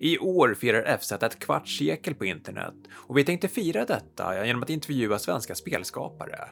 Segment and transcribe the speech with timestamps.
[0.00, 4.62] I år firar FZ ett kvarts sekel på internet och vi tänkte fira detta genom
[4.62, 6.48] att intervjua svenska spelskapare.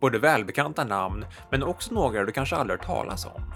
[0.00, 3.54] Både välbekanta namn, men också några du kanske aldrig hört talas om.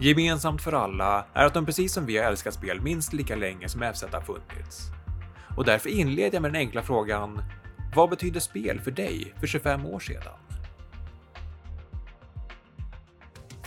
[0.00, 3.68] Gemensamt för alla är att de precis som vi har älskat spel minst lika länge
[3.68, 4.80] som FZ har funnits.
[5.56, 7.42] Och därför inleder jag med den enkla frågan
[7.96, 10.41] Vad betyder spel för dig för 25 år sedan?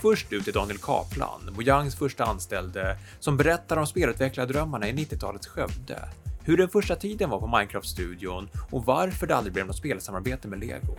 [0.02, 5.99] Först ut är Daniel Kaplan, Mojangs första anställde, som berättar om spelutvecklardrömmarna i 90-talets Skövde,
[6.44, 10.59] hur den första tiden var på Minecraft-studion och varför det aldrig blev något spelsamarbete med
[10.59, 10.95] Lego.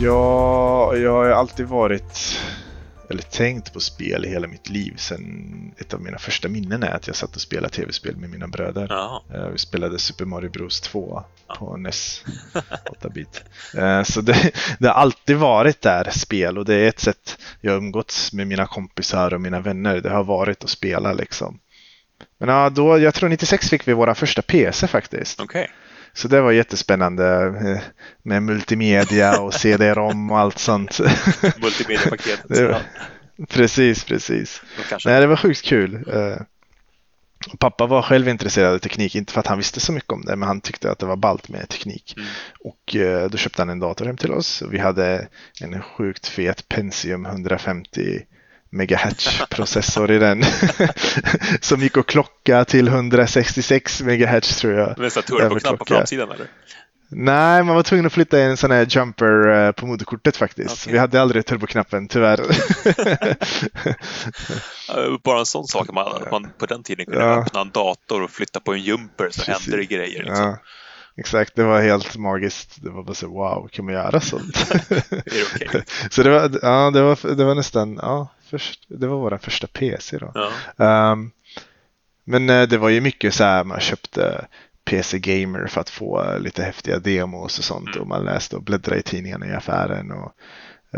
[0.00, 2.31] Ja, jag har alltid varit
[3.12, 4.94] eller tänkt på spel i hela mitt liv.
[4.96, 8.48] Sen ett av mina första minnen är att jag satt och spelade tv-spel med mina
[8.48, 8.86] bröder.
[8.90, 9.24] Ja.
[9.34, 11.22] Eh, Vi spelade Super Mario Bros 2
[11.58, 12.24] på NES
[13.00, 13.42] 8-bit.
[13.78, 17.76] Eh, Så det, det har alltid varit där, spel, och det är ett sätt jag
[17.76, 20.00] umgåtts med mina kompisar och mina vänner.
[20.00, 21.58] Det har varit att spela liksom.
[22.38, 25.40] Men ja, då, jag tror 96 fick vi våra första PC faktiskt.
[25.40, 25.70] Okej.
[26.14, 27.80] Så det var jättespännande eh,
[28.22, 30.98] med multimedia och CD-ROM och allt sånt.
[31.62, 32.60] Multimediapaketet.
[32.60, 32.82] Var-
[33.48, 34.62] Precis, precis.
[35.04, 35.94] Nej, det var sjukt kul.
[36.12, 36.36] Eh,
[37.58, 40.36] Pappa var själv intresserad av teknik, inte för att han visste så mycket om det,
[40.36, 42.14] men han tyckte att det var ballt med teknik.
[42.16, 42.28] Mm.
[42.60, 44.62] Och eh, då köpte han en dator hem till oss.
[44.70, 45.28] Vi hade
[45.60, 48.22] en sjukt fet Pentium 150
[48.72, 50.42] megahertz processor i den.
[51.60, 54.98] som gick att klocka till 166 megahertz tror jag.
[54.98, 56.46] Med en turboknapp på framsidan eller?
[57.14, 60.82] Nej, man var tvungen att flytta en sån här jumper eh, på moderkortet faktiskt.
[60.82, 60.92] Okej.
[60.92, 62.40] Vi hade aldrig turboknappen tyvärr.
[65.24, 67.42] Bara en sån sak man, att man på den tiden kunde Ja.
[67.42, 69.66] öppna en dator och flytta på en jumper så Precis.
[69.66, 70.22] hände det grejer.
[70.22, 70.44] Liksom.
[70.44, 70.58] ja,
[71.16, 72.82] exakt, det var helt magiskt.
[72.82, 74.56] Det var bara så wow, kan man göra sånt?
[74.90, 75.84] Är det okej?
[76.10, 79.66] så det var, ja, det var, det var nästan, ja, först, det var vår första
[79.66, 80.32] PC då.
[80.34, 80.50] Ja.
[80.86, 81.30] Ehm,
[82.24, 84.46] men eh, det var ju mycket så här, man köpte
[84.84, 88.00] PC Gamer för att få lite häftiga demos och sånt Mm.
[88.00, 90.32] och man läste och bläddrade i tidningarna i affären och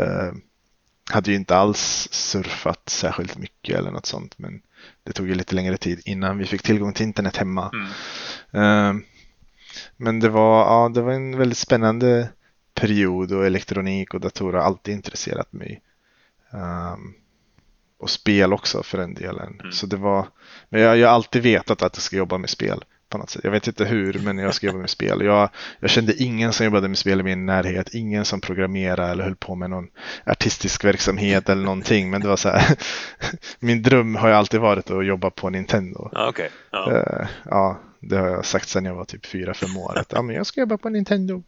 [0.01, 0.33] eh,
[1.11, 4.61] hade ju inte alls surfat särskilt mycket eller något sånt men
[5.03, 7.71] det tog ju lite längre tid innan vi fick tillgång till internet hemma.
[7.73, 7.87] Mm.
[8.51, 9.03] Ehm,
[9.97, 12.29] men det var, ja, det var en väldigt spännande
[12.73, 15.81] period och elektronik och datorer har alltid intresserat mig.
[16.53, 17.13] Ehm,
[17.99, 19.59] och spel också för den delen.
[19.59, 19.71] Mm.
[19.71, 20.27] Så det var,
[20.69, 23.41] men jag, jag har alltid vetat att jag ska jobba med spel på något sätt.
[23.43, 25.21] Jag vet inte hur, men jag ska jobba med spel.
[25.21, 29.23] Jag, jag kände ingen som jobbade med spel i min närhet, ingen som programmerade eller
[29.23, 29.87] höll på med någon
[30.25, 32.09] artistisk verksamhet eller någonting.
[32.09, 32.77] Men det var så här,
[33.59, 36.09] min dröm har ju alltid varit att jobba på Nintendo.
[36.11, 36.49] Ja, okej.
[36.71, 36.91] Ja.
[36.91, 39.97] Eh, ja, det har jag sagt sedan jag var typ fyra fem år.
[39.97, 41.43] Att ja, men jag ska jobba på Nintendo.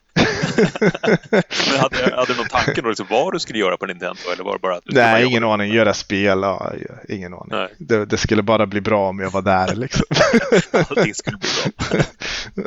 [1.31, 4.19] Men hade, hade du någon tanke då liksom vad du skulle göra på Nintendo?
[4.33, 5.73] Eller var det bara att Nej, ingen med- aning.
[5.73, 6.73] Göra spel, ja,
[7.09, 7.67] ingen aning.
[7.77, 10.05] Det, det skulle bara bli bra om jag var där liksom.
[10.89, 11.49] Allting skulle bli
[11.89, 12.01] bra.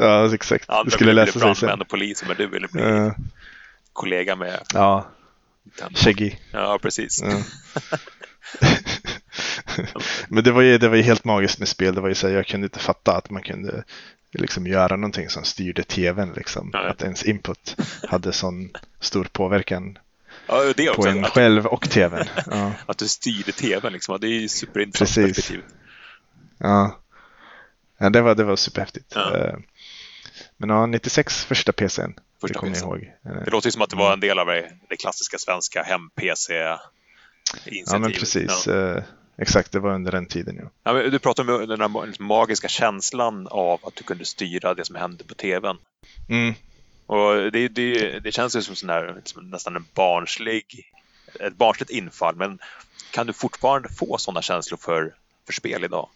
[0.00, 0.66] ja, exakt.
[0.66, 3.12] Det Andra skulle ville läsa bli brandmän och polis, men du ville bli Eh,
[3.92, 5.06] kollega med ja.
[5.94, 6.32] Shaggy.
[6.52, 7.22] Ja, precis.
[7.22, 7.30] Ja.
[10.28, 11.94] Men det var, ju, det var ju helt magiskt med spel.
[11.94, 13.84] Det var ju så här, jag kunde inte fatta att man kunde
[14.32, 16.32] liksom göra någonting som styrde tvn.
[16.36, 16.70] Liksom.
[16.72, 16.86] Nej.
[16.90, 17.76] Att ens input
[18.08, 18.70] hade sån
[19.00, 19.98] stor påverkan
[20.46, 21.08] Ja, det på också.
[21.08, 22.26] en Att, själv och tvn.
[22.50, 22.72] Ja.
[22.86, 24.20] att du styrde tvn liksom.
[24.20, 25.36] Det är ju superintressant Precis.
[25.36, 25.62] perspektiv.
[26.58, 26.98] Ja.
[27.98, 29.12] ja, det var, det var superhäftigt.
[29.14, 29.36] Ja.
[29.36, 29.54] Eh,
[30.56, 32.14] Men ja, 96 första PCn.
[32.40, 33.10] Första det kommer jag ihåg.
[33.26, 34.46] Eh, Det låter ju som att det var en del av
[34.88, 37.88] det, klassiska svenska hem-PC-initiativet.
[37.92, 38.66] Ja, men precis.
[38.66, 39.02] Eh,
[39.40, 40.56] Exakt, det var under den tiden.
[40.62, 40.70] Ja.
[40.82, 44.84] Ja, du pratade om den här liksom magiska känslan av att du kunde styra det
[44.84, 45.76] som hände på tvn.
[46.28, 46.54] Mm.
[47.06, 50.64] Och det, det, det känns ju som sån här, liksom nästan en barnslig,
[51.40, 52.36] ett barnsligt infall.
[52.36, 52.58] Men
[53.10, 55.14] kan du fortfarande få sådana känslor för,
[55.46, 56.08] för spel idag?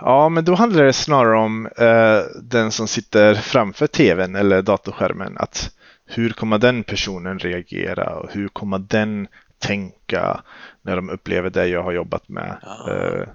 [0.00, 5.38] Ja, men då handlar det snarare om eh, den som sitter framför tvn eller datorskärmen.
[5.38, 5.70] Att
[6.06, 9.28] hur kommer den personen reagera och hur kommer den
[9.62, 10.40] tänka
[10.82, 12.56] när de upplever det jag har jobbat med
[12.88, 13.28] eh,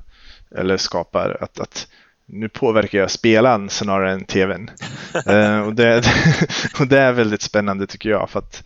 [0.60, 1.38] eller skapar.
[1.42, 1.88] Att, att
[2.30, 4.70] nu påverkar jag spelaren snarare än tvn.
[5.26, 6.04] eh, och, det,
[6.80, 8.64] och det är väldigt spännande tycker jag för att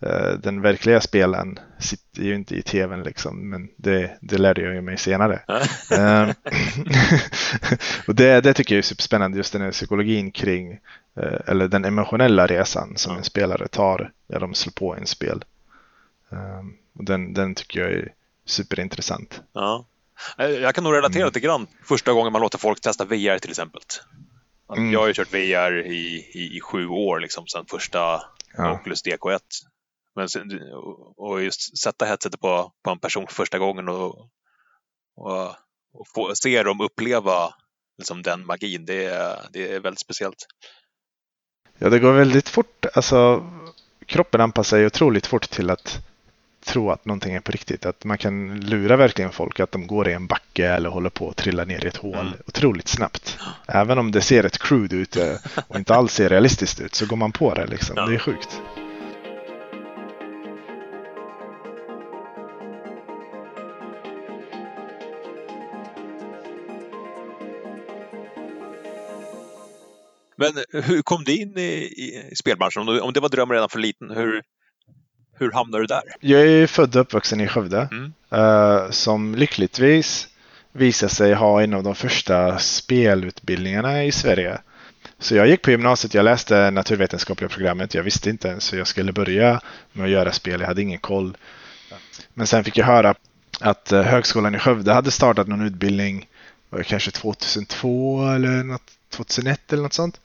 [0.00, 4.74] eh, den verkliga spelaren sitter ju inte i tvn liksom men det, det lärde jag
[4.74, 5.40] ju mig senare.
[5.90, 6.28] Eh,
[8.06, 10.78] och det, det tycker jag är superspännande, just den här psykologin kring,
[11.46, 15.44] eller den emotionella resan som en spelare tar när de slår på en spel.
[16.92, 18.12] Och den, den tycker jag är
[18.44, 19.42] superintressant.
[19.52, 19.86] Ja.
[20.38, 21.28] Eh, Jag kan nog relatera Mm.
[21.28, 23.80] lite grann första gången man låter folk testa VR till exempel.
[24.76, 24.92] Mm.
[24.92, 28.22] Jag har ju kört VR i, i, i sju år, liksom, sedan första
[28.56, 28.72] ja.
[28.72, 29.40] Oculus DK1.
[30.14, 30.28] Men,
[31.16, 34.28] och just sätta headsetet på, på en person för första gången och,
[35.16, 35.48] och,
[35.92, 37.54] och få, se dem uppleva
[37.98, 40.46] liksom, den magin, det är, det är väldigt speciellt.
[41.78, 42.86] Ja, det går väldigt fort.
[42.94, 43.50] Alltså,
[44.06, 45.98] kroppen anpassar sig otroligt fort till att
[46.64, 47.86] tro att någonting är på riktigt.
[47.86, 51.28] Att man kan lura verkligen folk att de går i en backe eller håller på
[51.28, 52.32] att trilla ner i ett hål mm.
[52.46, 53.38] otroligt snabbt.
[53.66, 55.34] Även om det ser ett crude ut eh,
[55.68, 57.96] och inte alls ser realistiskt ut så går man på det liksom.
[57.96, 58.06] Ja.
[58.06, 58.60] Det är sjukt.
[70.36, 71.72] Men hur kom du in i,
[72.30, 72.88] i spelbranschen?
[72.88, 74.42] Om, det var drömmen redan från liten, hur,
[75.42, 76.02] hur hamnade du där?
[76.20, 78.12] Jag är född och uppvuxen i Skövde mm.
[78.42, 80.28] uh, som lyckligtvis
[80.72, 84.58] visade sig ha en av de första spelutbildningarna i Sverige.
[85.18, 87.94] Så jag gick på gymnasiet, jag läste naturvetenskapliga programmet.
[87.94, 89.60] Jag visste inte ens hur jag skulle börja
[89.92, 90.60] med att göra spel.
[90.60, 91.36] Jag hade ingen koll.
[92.34, 93.14] Men sen fick jag höra
[93.60, 96.28] att eh, Högskolan i Skövde hade startat någon utbildning,
[96.86, 100.20] kanske 2002 eller något 2001 eller något sånt.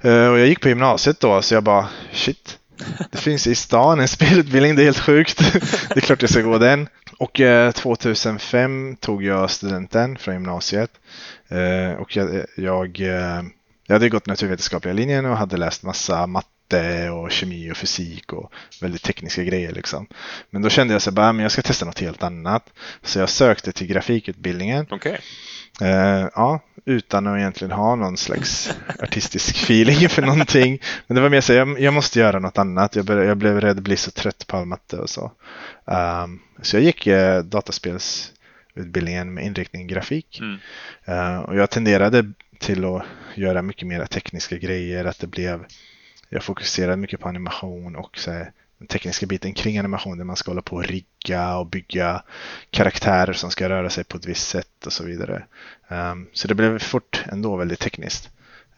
[0.00, 2.59] Eh, och jag gick på gymnasiet då så jag bara shit.
[3.10, 5.38] Det finns i stan en spelutbildning, det är helt sjukt.
[5.88, 6.88] Det är klart jag ska gå den.
[7.18, 10.90] Och eh, 2005 tog jag studenten från gymnasiet.
[11.48, 13.42] Eh, och jag, jag, eh,
[13.86, 18.52] jag hade gått naturvetenskapliga linjen och hade läst massa matte och kemi och fysik och
[18.80, 20.06] väldigt tekniska grejer liksom.
[20.50, 22.72] Men då kände jag att ah, men jag ska testa något helt annat.
[23.02, 24.86] Så jag sökte till grafikutbildningen.
[24.90, 25.18] Okay.
[25.82, 30.80] Uh, ja, utan att egentligen ha någon slags artistisk feeling för någonting.
[31.06, 32.96] Men det var mer så jag, jag måste göra något annat.
[32.96, 35.32] Jag, började, jag blev rädd att bli så trött på all matte och så.
[35.84, 40.40] Um, så jag gick uh, dataspelsutbildningen med inriktning grafik.
[40.40, 40.58] Mm.
[41.08, 43.02] Uh, och jag tenderade till att
[43.34, 45.04] göra mycket mer tekniska grejer.
[45.04, 45.64] Att det blev,
[46.28, 50.36] jag fokuserade mycket på animation och så här, den tekniska biten kring animation där man
[50.36, 52.22] ska hålla på och rigga och bygga
[52.70, 55.44] karaktärer som ska röra sig på ett visst sätt och så vidare.
[55.88, 58.30] Um, så det blev fort ändå väldigt tekniskt.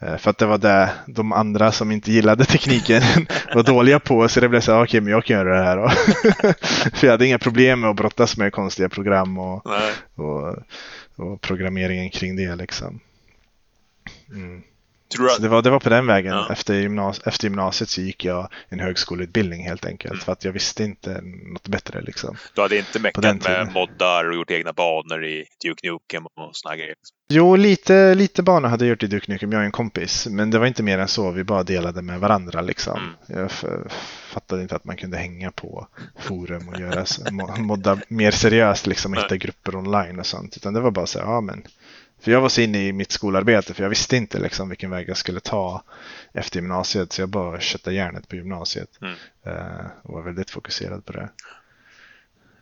[0.03, 3.03] Uh, för att det var det de andra som inte gillade tekniken
[3.55, 4.29] var dåliga på.
[4.29, 5.89] Så det blev så okej, okay, men jag kan göra det här.
[6.97, 9.67] för jag hade inga problem med att brottas med konstiga program och,
[10.15, 10.57] och,
[11.17, 12.57] och programmeringen kring det.
[12.57, 13.01] Liksom.
[14.31, 14.63] Mm.
[15.13, 16.35] Så det, var, det var på den vägen.
[16.35, 16.49] Ja.
[16.53, 20.13] Efter, gymnas efter gymnasiet så gick jag en högskoleutbildning helt enkelt.
[20.13, 20.25] Mm.
[20.25, 22.01] För att jag visste inte något bättre.
[22.01, 26.51] Liksom, du hade inte meckat med moddar och gjort egna banor i Duke Nukem och
[26.53, 26.95] sådana grejer?
[27.29, 29.53] Jo, lite, lite banor hade jag gjort i Duke Nukem.
[29.53, 30.27] Jag och en kompis.
[30.31, 31.31] Men det var inte mer än så.
[31.31, 32.61] Vi bara delade med varandra.
[32.61, 32.99] Liksom.
[33.29, 33.41] Mm.
[33.43, 33.51] Jag
[34.33, 35.87] fattade inte att man kunde hänga på
[36.19, 37.05] forum och göra
[37.59, 38.87] modda mer seriöst.
[38.87, 40.57] Liksom, hitta grupper online och sånt.
[40.57, 41.63] Utan det var bara så ja men
[42.23, 45.09] för jag var så inne i mitt skolarbete för jag visste inte liksom vilken väg
[45.09, 45.85] jag skulle ta
[46.33, 47.13] efter gymnasiet.
[47.13, 49.15] Så jag bara köttade järnet på gymnasiet mm.
[49.47, 51.31] uh, och var väldigt fokuserad på det.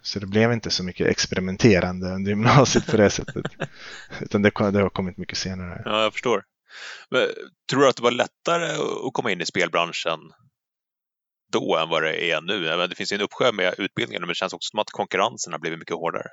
[0.03, 3.45] Så det blev inte så mycket experimenterande under gymnasiet på det sättet.
[4.21, 5.83] Utan det, det har kommit mycket senare.
[5.85, 6.45] Ja, jag förstår.
[7.11, 7.29] Men,
[7.71, 8.73] tror du att det var lättare
[9.07, 10.21] att komma in i spelbranschen
[11.53, 12.87] då än vad det är nu?
[12.89, 15.61] Det finns ju en uppsjö med utbildningar men det känns också som att konkurrensen har
[15.61, 16.29] blivit mycket hårdare.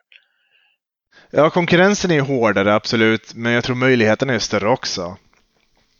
[1.29, 5.17] Ja, konkurrensen är hårdare absolut, men jag tror möjligheterna är större också.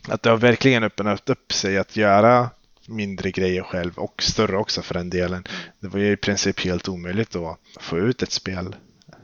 [0.08, 2.50] Att det har verkligen öppnat upp sig att göra
[2.88, 5.44] mindre grejer själv och större också för den delen.
[5.80, 8.76] Det var ju i princip helt omöjligt att få ut ett spel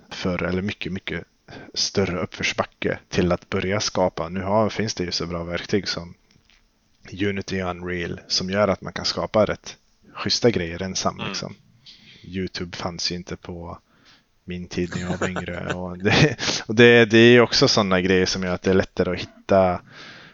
[0.10, 1.24] för, eller mycket, mycket
[1.74, 4.30] större uppförsbacke till att börja skapa.
[4.30, 6.14] Nu har, finns det ju så bra verktyg som
[7.12, 9.78] Unity och Unreal som gör att man kan skapa rätt
[10.14, 11.16] schyssta grejer ensam.
[11.16, 11.28] Mm.
[11.28, 11.56] Liksom.
[12.24, 13.80] Youtube fanns ju inte på
[14.44, 15.74] min tid när jag var yngre.
[15.74, 19.14] Och det, och det, det är också sådana grejer som gör att det är lättare
[19.14, 19.82] att hitta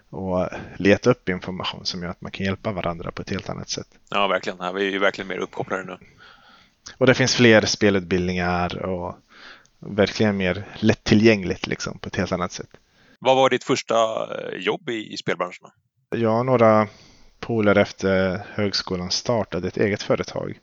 [0.09, 3.69] och leta upp information som gör att man kan hjälpa varandra på ett helt annat
[3.69, 3.87] sätt.
[4.09, 4.75] Ja, verkligen.
[4.75, 5.97] Vi är ju verkligen mer uppkopplade nu.
[6.97, 9.15] Och det finns fler spelutbildningar och
[9.79, 12.69] verkligen mer lättillgängligt liksom, på ett helt annat sätt.
[13.19, 15.69] Vad var ditt första eh, jobb i, i spelbranschen?
[16.09, 16.87] Jag och några
[17.39, 20.59] polare efter högskolan startade ett eget företag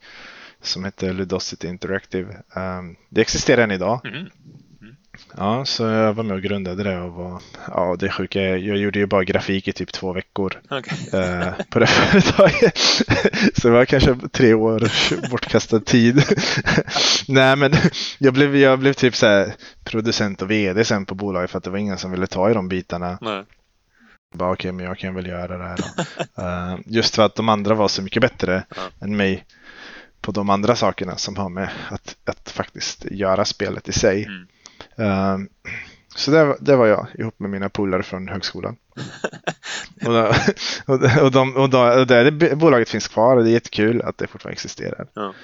[0.63, 2.37] som heter Ludosity Interactive.
[2.57, 4.01] Um, det existerar än idag.
[4.05, 4.17] Mm.
[4.17, 4.97] Mm.
[5.37, 8.99] Ja, så jag var med och grundade det och var, ja det sjuka jag gjorde
[8.99, 11.21] ju bara grafik i typ två veckor okay.
[11.21, 12.79] uh, på det företaget.
[13.59, 14.91] så det var kanske tre år
[15.31, 16.23] bortkastad tid.
[17.29, 17.73] Nej men
[18.19, 21.65] jag blev, jag blev typ så här producent och vd sen på bolaget för att
[21.65, 23.19] det var ingen som ville ta i de bitarna.
[23.21, 23.45] Nej.
[24.35, 25.79] Bara okej, okay, men jag kan väl göra det här.
[26.39, 28.83] Uh, just för att de andra var så mycket bättre ja.
[29.01, 29.45] än mig
[30.27, 34.25] på de andra sakerna som har med att, att faktiskt göra spelet i sig.
[34.99, 35.41] Mm.
[35.41, 35.47] Uh,
[36.17, 38.77] Så det, det var jag ihop med mina polare från högskolan.
[40.07, 40.33] och, då,
[40.87, 44.03] och, och, de, och, då, och det, det, bolaget finns kvar och det är jättekul
[44.03, 45.07] att det fortfarande existerar.
[45.15, 45.35] Ja.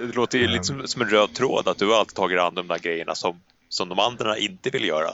[0.00, 2.68] Det låter ju lite som, som en röd tråd att du alltid tagit an de
[2.68, 5.10] där grejerna som, som de andra inte vill göra.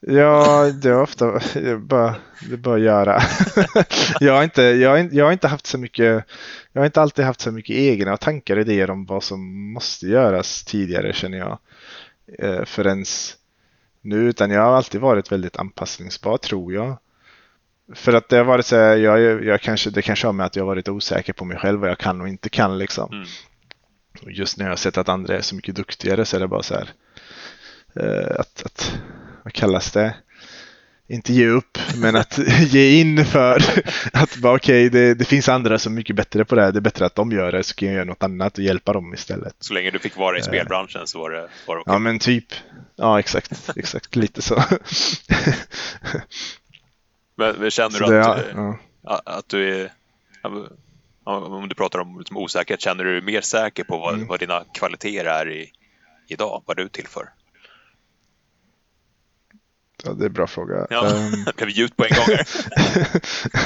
[0.00, 1.32] Ja, det är ofta
[1.78, 2.16] bara,
[2.48, 3.22] det är bara att göra.
[4.20, 6.24] jag, har inte, jag, har, jag har inte haft så mycket,
[6.72, 10.06] jag har inte alltid haft så mycket egna tankar och idéer om vad som måste
[10.06, 11.58] göras tidigare känner jag.
[12.38, 13.04] Eh, förrän
[14.00, 16.98] nu, utan jag har alltid varit väldigt anpassningsbar tror jag.
[17.94, 20.56] För att det har varit så här, jag, jag kanske, det kanske har med att
[20.56, 23.12] jag har varit osäker på mig själv vad jag kan och inte kan liksom.
[23.12, 23.26] Mm.
[24.26, 26.62] Just när jag har sett att andra är så mycket duktigare så är det bara
[26.62, 26.90] så här
[27.94, 28.98] eh, att, att
[29.48, 30.14] vad kallas det?
[31.06, 33.62] Inte ge upp, men att ge in för
[34.12, 36.72] att bara okej, okay, det, det, finns andra som är mycket bättre på det här.
[36.72, 38.92] Det är bättre att de gör det så kan jag göra något annat och hjälpa
[38.92, 39.54] dem istället.
[39.60, 40.44] Så länge du fick vara i eh.
[40.44, 41.94] spelbranschen så var det, var det okay.
[41.94, 42.44] Ja, men typ.
[42.96, 43.70] Ja, exakt.
[43.76, 44.54] Exakt, lite så.
[47.36, 48.78] men, känner du att, det, ja.
[49.24, 49.90] att du är
[51.24, 54.26] om du pratar om liksom osäkerhet, känner du dig mer säker på vad, mm.
[54.26, 55.72] vad dina kvaliteter är i,
[56.28, 56.62] idag?
[56.66, 57.28] Vad du tillför?
[60.04, 60.86] Ja, det är en bra fråga.
[60.90, 61.44] Ja, um...
[61.56, 62.36] det blev djupt på en gång.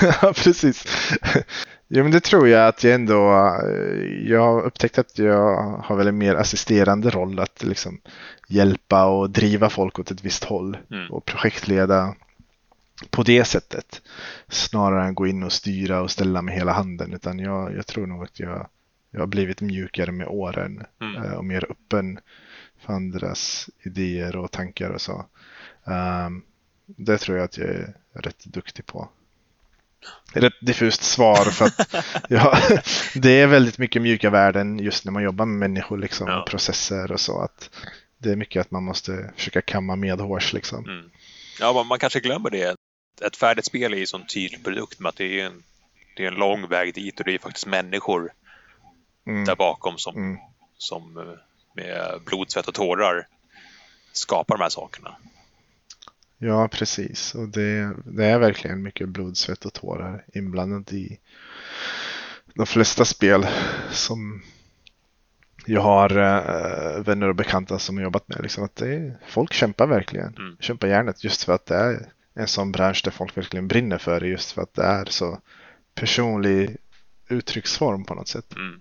[0.23, 0.85] ja, precis.
[1.89, 3.33] Jo, men det tror jag att jag ändå,
[3.67, 8.01] eh, jag har upptäckt att jag har väl en mer assisterande roll att liksom
[8.49, 11.11] hjälpa och driva folk åt ett visst håll mm.
[11.11, 12.15] och projektleda
[13.11, 14.03] på det sättet.
[14.49, 17.13] Snarare än gå in och styra och ställa med hela handen.
[17.13, 18.67] Utan jag, jag tror nog att jag,
[19.11, 21.23] jag har blivit mjukare med åren mm.
[21.23, 22.19] Eh, och mer öppen
[22.79, 25.27] för andras idéer och tankar och så.
[25.85, 26.45] Um,
[26.87, 29.09] det tror jag att jag är rätt duktig på.
[30.33, 31.95] Rätt diffust svar för att
[32.29, 32.59] ja,
[33.15, 36.47] det är väldigt mycket mjuka värden just när man jobbar med människor liksom, ja.
[36.49, 37.41] processer och så.
[37.41, 37.71] att
[38.19, 40.85] Det är mycket att man måste försöka kamma medhårs liksom.
[40.85, 41.11] Mm.
[41.61, 42.77] Ja, man kanske glömmer det.
[43.27, 45.63] Ett färdigt spel är ju en sån tydlig produkt med att det är en,
[46.17, 48.33] det är en lång väg dit och det är faktiskt människor
[49.27, 49.45] mm.
[49.45, 50.39] där bakom som, mm.
[50.79, 51.35] som eh,
[51.75, 53.27] med blod, svett och tårar
[54.13, 55.17] skapar de här sakerna.
[56.45, 57.35] Ja, precis.
[57.35, 61.19] Och det, det är verkligen mycket blod, svett och tårar inblandat i
[62.55, 63.47] de flesta spel
[63.91, 64.43] som
[65.67, 68.43] jag har äh, vänner och bekanta som har jobbat med.
[68.43, 70.37] Liksom att det folk kämpar verkligen.
[70.37, 70.57] Mm.
[70.61, 74.21] Kämpar järnet just för att det är en sån bransch där folk verkligen brinner för
[74.21, 74.27] det.
[74.27, 75.39] Just för att det är så
[75.95, 76.77] personlig
[77.29, 78.57] uttrycksform på något sätt.
[78.57, 78.81] Mm.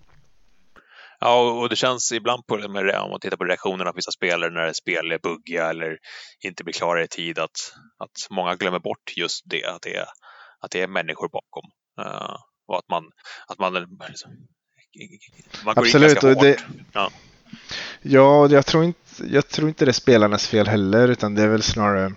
[1.24, 4.50] Ja, och det känns ibland på, med, om man tittar på reaktionerna på vissa spelare
[4.50, 5.98] när spel är buggiga eller
[6.44, 10.06] inte blir klara i tid att, att många glömmer bort just det, att det är,
[10.60, 11.62] att det är människor bakom.
[12.00, 12.36] Uh,
[12.68, 13.04] och att man,
[13.46, 13.72] att man,
[14.08, 14.30] liksom,
[15.64, 16.40] man går Absolut, in ganska hårt.
[16.40, 17.10] Det, ja.
[18.02, 21.48] ja, jag tror, inte, jag tror inte det är spelarnas fel heller, utan det är
[21.48, 22.14] väl snarare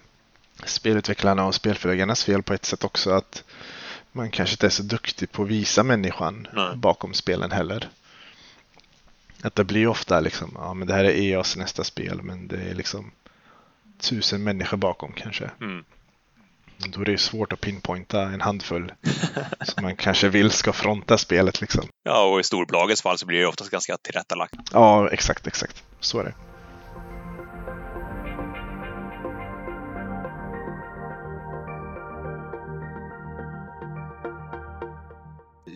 [0.65, 3.11] spelutvecklarna och spelförläggarnas fel på ett sätt också.
[3.11, 3.43] att
[4.11, 6.75] man kanske inte är så duktig på att visa människan Nej.
[6.75, 7.89] bakom spelen heller.
[9.45, 12.57] Att det blir ofta liksom, ja men det här är EAs nästa spel men det
[12.57, 13.11] är liksom
[13.99, 15.51] tusen människor bakom kanske.
[15.61, 15.85] Mm.
[16.77, 18.93] Då är det svårt att pinpointa en handfull
[19.61, 21.83] som man kanske vill ska fronta spelet liksom.
[22.03, 24.55] Ja, och i storbolagets fall så blir det oftast ganska tillrättalagt.
[24.71, 25.83] Ja, exakt, exakt.
[25.99, 26.33] Så är det.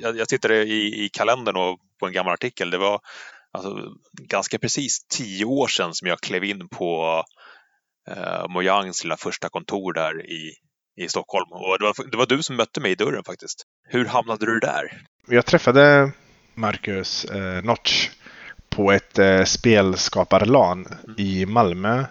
[0.01, 2.69] Jag, jag tittade i, i kalendern och på en gammal artikel.
[2.69, 3.01] Det var
[3.51, 7.23] alltså, ganska precis tio år sedan som jag klev in på
[8.09, 10.53] eh, Mojangs lilla första kontor där i,
[11.03, 11.51] i Stockholm.
[11.51, 13.63] Och det var, det var du som mötte mig i dörren faktiskt.
[13.87, 15.01] Hur hamnade du där?
[15.27, 16.11] Jag träffade
[16.53, 18.09] Marcus eh, Notch
[18.69, 21.15] på ett eh, spelskaparlan mm.
[21.17, 22.05] i Malmö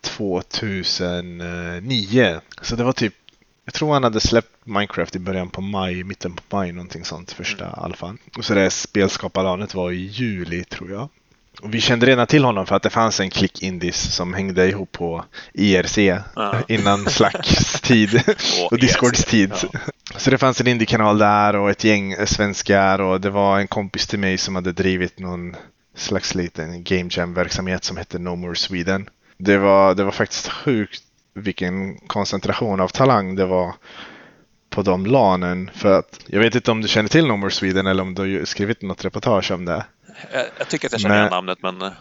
[0.00, 2.40] 2009.
[2.62, 3.14] Så det var typ
[3.68, 7.32] jag tror han hade släppt Minecraft i början på maj, mitten på maj, någonting sånt,
[7.32, 7.78] första mm.
[7.78, 8.18] alfan.
[8.36, 11.08] Och så det spelskaparlanet var i juli, tror jag.
[11.62, 14.68] Och vi kände redan till honom för att det fanns en klick indies som hängde
[14.68, 16.54] ihop på IRC ja.
[16.68, 18.22] innan Slacks tid
[18.70, 19.52] och Discords tid.
[19.62, 19.78] Ja.
[20.16, 24.06] Så det fanns en indie-kanal där och ett gäng svenskar och det var en kompis
[24.06, 25.56] till mig som hade drivit någon
[25.96, 29.08] slags liten game jam-verksamhet som hette No More Sweden.
[29.38, 31.02] Det var, det var faktiskt sjukt
[31.38, 33.74] vilken koncentration av talang det var
[34.70, 35.70] på de lanen.
[35.74, 38.38] För att, jag vet inte om du känner till No More Sweden eller om du
[38.38, 39.84] har skrivit något reportage om det.
[40.32, 41.82] Jag, jag tycker att jag känner men, namnet men...
[41.82, 41.92] Eh.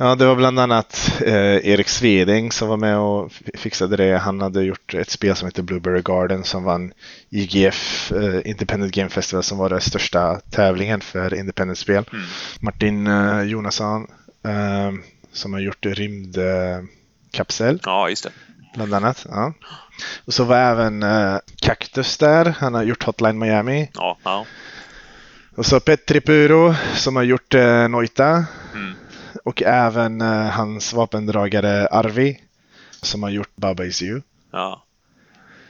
[0.00, 4.18] Ja, det var bland annat eh, Erik Sveding som var med och fixade det.
[4.18, 6.92] Han hade gjort ett spel som heter Blueberry Garden som vann
[7.30, 12.04] IGF, eh, Independent Game Festival, som var den största tävlingen för independent-spel.
[12.12, 12.24] Mm.
[12.60, 14.06] Martin eh, Jonasson
[14.44, 14.92] eh,
[15.32, 16.38] som har gjort rymd
[17.30, 17.80] kapsel.
[17.84, 18.30] Ja, just det.
[18.74, 19.26] Bland annat.
[19.28, 19.52] Ja.
[20.24, 22.54] Och så var även uh, Cactus där.
[22.58, 23.90] Han har gjort Hotline Miami.
[23.94, 24.46] Ja, ja.
[25.56, 28.44] Och så Petri Puro som har gjort uh, Noita.
[28.74, 28.94] Mm.
[29.44, 32.40] Och även uh, hans vapendragare Arvi
[33.02, 34.20] som har gjort Baba Is You.
[34.52, 34.84] ja.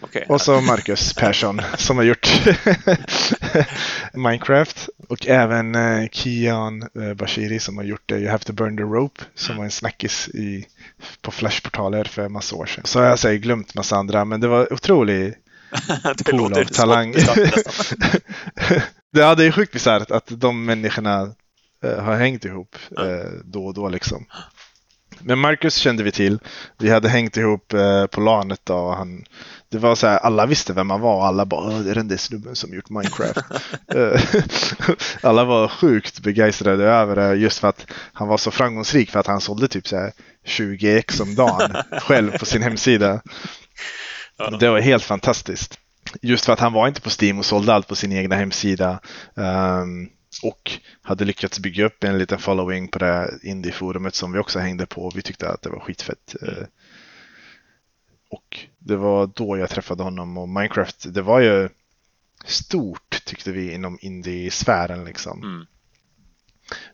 [0.01, 0.27] Okej.
[0.29, 2.29] Och så Marcus Persson som har gjort
[4.13, 4.89] Minecraft.
[5.09, 9.25] Och även eh, Kian eh, Bashiri som har gjort You Have To Burn The Rope
[9.35, 10.67] som var en snackis i,
[11.23, 12.85] på Flashportaler för massa år sedan.
[12.87, 15.35] Så har jag säkert glömt massa andra men det var otrolig
[16.25, 17.15] pool av talang.
[19.11, 21.35] ja, det är sjukt bisarrt att de människorna
[21.85, 24.27] eh, har hängt ihop eh, då och då liksom.
[25.21, 26.39] Men Marcus kände vi till.
[26.79, 27.75] Vi hade hängt ihop
[28.11, 28.75] på LANet då.
[28.75, 29.25] Och han,
[29.71, 32.09] det var så här, alla visste vem han var alla bara "Åh, det är den
[32.09, 33.39] där snubben som gjort Minecraft.
[33.95, 34.21] Eh,
[35.23, 39.27] alla var sjukt begeistrade över det just för att han var så framgångsrik för att
[39.27, 40.13] han sålde typ så här
[40.45, 43.21] 20 ex om dagen själv på sin hemsida.
[44.39, 44.51] Ja.
[44.51, 45.79] Det var helt fantastiskt.
[46.23, 49.01] Just för att han var inte på Steam och sålde allt på sin egna hemsida.
[49.37, 50.09] ehm,
[50.43, 50.71] och
[51.03, 55.13] hade lyckats bygga upp en liten following på det indie-forumet som vi också hängde på.
[55.15, 56.35] Vi tyckte att det var skitfett.
[56.43, 56.65] eh.
[58.31, 61.69] Och det var då jag träffade honom och Minecraft, det var ju
[62.45, 65.43] stort tyckte vi inom indie-sfären liksom.
[65.43, 65.67] Mm.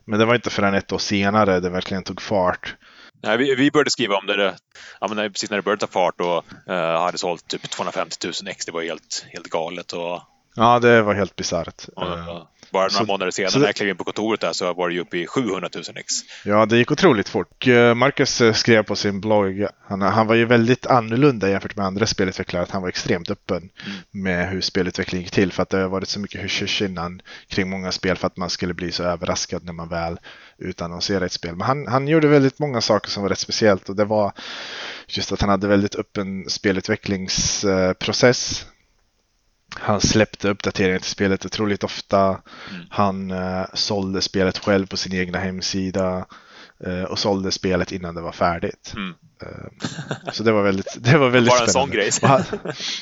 [0.05, 2.75] Men det var inte förrän ett år senare det verkligen tog fart.
[3.23, 4.55] Nej, vi, vi började skriva om det,
[4.99, 8.33] ja, men precis när det började ta fart och eh, hade sålt typ 250 000
[8.47, 8.65] ex.
[8.65, 9.93] Det var helt, helt galet.
[9.93, 10.21] Och,
[10.55, 11.87] Ja, det var helt bisarrt.
[11.95, 14.53] och, Eh, bara några så- månader senare det- när jag klev in på kontoret där
[14.53, 16.13] så var det ju uppe i 700 000 ex.
[16.45, 17.67] Ja, det gick otroligt fort.
[17.67, 21.85] Eh, Marcus eh, skrev på sin blogg, han, han var ju väldigt annorlunda jämfört med
[21.85, 23.69] andra spelutvecklare, att han var extremt öppen
[24.11, 27.69] med hur spelutveckling gick till för att det har varit så mycket hysch innan kring
[27.69, 30.17] många spel för att man skulle bli så överraskad när man väl
[30.57, 31.55] utannonserade ett spel.
[31.55, 34.31] Men han, han gjorde väldigt många saker som var rätt speciellt och det var
[35.07, 38.65] just att han hade väldigt öppen spelutvecklingsprocess.
[39.79, 42.41] Han släppte uppdateringar till spelet otroligt ofta.
[42.89, 46.25] Han eh, sålde spelet själv på sin egna hemsida
[46.85, 48.93] eh, och sålde spelet innan det var färdigt.
[48.95, 49.13] Mm.
[49.41, 52.09] Eh, så det var väldigt, det var väldigt Bara en sån grej.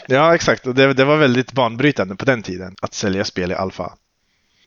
[0.07, 0.67] Ja, exakt.
[0.67, 3.93] Och det, det var väldigt banbrytande på den tiden att sälja spel i alfa.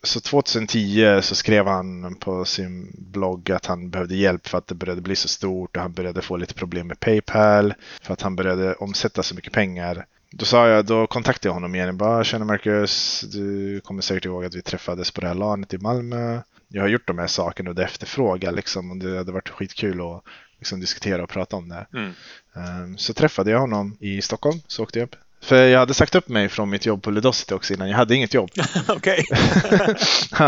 [0.03, 4.75] Så 2010 så skrev han på sin blogg att han behövde hjälp för att det
[4.75, 8.37] började bli så stort och han började få lite problem med Paypal för att han
[8.37, 10.07] började omsätta så mycket pengar.
[10.39, 11.87] Då sa jag, då kontaktade jag honom igen.
[11.87, 15.75] Jag bara, tjena Marcus, du kommer säkert ihåg att vi träffades på det här LANet
[15.75, 16.41] i Malmö.
[16.69, 20.01] Jag har gjort de här sakerna och du efterfrågar liksom och det hade varit skitkul
[20.01, 20.23] att
[20.59, 21.87] liksom, diskutera och prata om det.
[21.95, 22.13] Mm.
[22.57, 25.17] Ehm, Så träffade jag honom i Stockholm, så åkte jag upp.
[25.43, 27.89] För jag hade sagt upp mig från mitt jobb på Ludosity också innan.
[27.89, 28.51] Jag hade inget jobb.
[28.89, 29.25] Okej.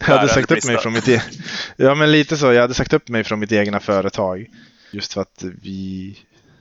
[0.00, 1.22] jag hade sagt upp mig från mitt e-
[1.76, 2.52] Ja, men lite så.
[2.52, 4.46] Jag hade sagt upp mig från mitt egna företag.
[4.92, 6.16] Just för att vi,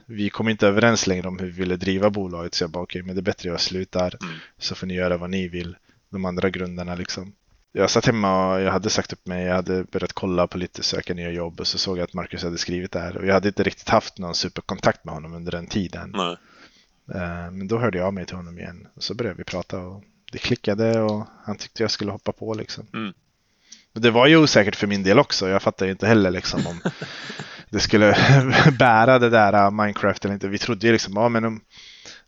[0.10, 2.54] vi kom inte överens längre om hur vi ville driva bolaget.
[2.54, 4.16] Så jag bara, okej, men det är bättre jag slutar.
[4.24, 4.36] Mm.
[4.58, 5.76] Så får ni göra vad ni vill.
[6.10, 7.34] De andra grundarna liksom.
[7.72, 9.46] Jag satt hemma och jag hade sagt upp mig.
[9.46, 12.44] Jag hade börjat kolla på lite söka nya jobb och så såg jag att Marcus
[12.44, 13.18] hade skrivit där.
[13.18, 16.12] Och jag hade inte riktigt haft någon superkontakt med honom under den tiden.
[16.16, 16.38] Nej.
[17.16, 19.80] Eh, Men då hörde jag av mig till honom igen och så började vi prata
[19.80, 22.88] och det klickade och han tyckte jag skulle hoppa på liksom.
[22.94, 23.14] Mm.
[23.94, 25.50] Men det var ju osäkert för min del också.
[25.50, 26.82] Jag fattar ju inte heller liksom om
[27.70, 28.18] det skulle
[28.80, 30.48] bära det där uh, Minecraft eller inte.
[30.48, 31.54] Vi trodde ju liksom, ja men om,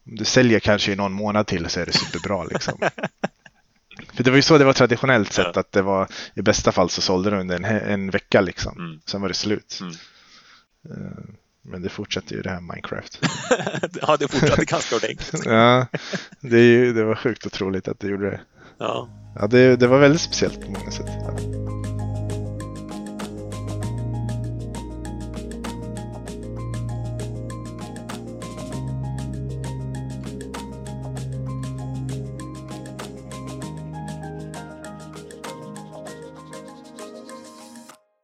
[0.05, 2.79] om du säljer kanske i någon månad till så är det superbra liksom.
[4.13, 5.59] För det var ju så det var traditionellt sett Ja.
[5.59, 8.77] att det var i bästa fall så sålde det under en, en vecka liksom.
[8.77, 8.99] Mm.
[9.05, 9.79] Sen var det slut.
[9.81, 9.93] Mm.
[10.89, 11.23] Eh,
[11.63, 13.19] Men det fortsätter ju det här Minecraft.
[14.01, 15.45] ja, det fortsatte ganska ordentligt.
[15.45, 15.87] Ja,
[16.39, 18.41] det, ju, det var sjukt otroligt att det gjorde det.
[18.79, 19.09] Ja.
[19.35, 21.80] Ja, det, det var väldigt speciellt på många sätt.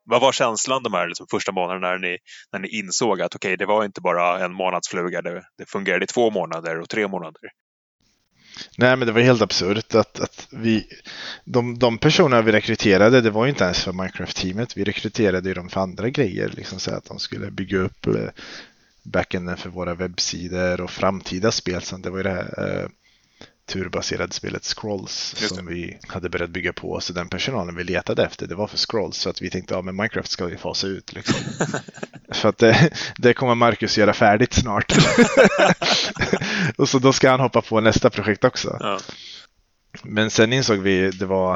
[0.10, 2.18] Vad var känslan de här liksom, första månaderna när ni,
[2.52, 6.08] när ni insåg att okej, det var inte bara en månadsfluga, det, det fungerade i
[6.08, 7.42] två månader och tre månader?
[8.78, 10.88] Nej, men det var helt absurt att, att vi,
[11.46, 14.78] de, de personer vi rekryterade, det var ju inte ens för Minecraft-teamet.
[14.78, 18.30] Vi rekryterade ju dem för andra grejer, liksom så att de skulle bygga upp eh,
[19.04, 21.82] backenden för våra webbsidor och framtida spel.
[21.82, 22.90] Så det var ju det här eh,
[23.68, 27.00] turbaserade spelet Scrolls Just som vi hade börjat bygga på.
[27.00, 29.18] Så den personalen vi letade efter, det var för Scrolls.
[29.18, 31.36] Så att vi tänkte, ja men Minecraft ska vi fasa ut liksom.
[32.34, 34.94] för att det, det kommer Marcus göra färdigt snart.
[36.78, 38.78] och så då ska han hoppa på nästa projekt också.
[38.80, 39.00] Ja.
[40.04, 41.54] Men sen insåg vi, det var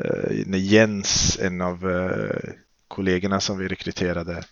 [0.00, 2.50] eh, när Jens, en av eh,
[2.88, 4.44] kollegorna som vi rekryterade,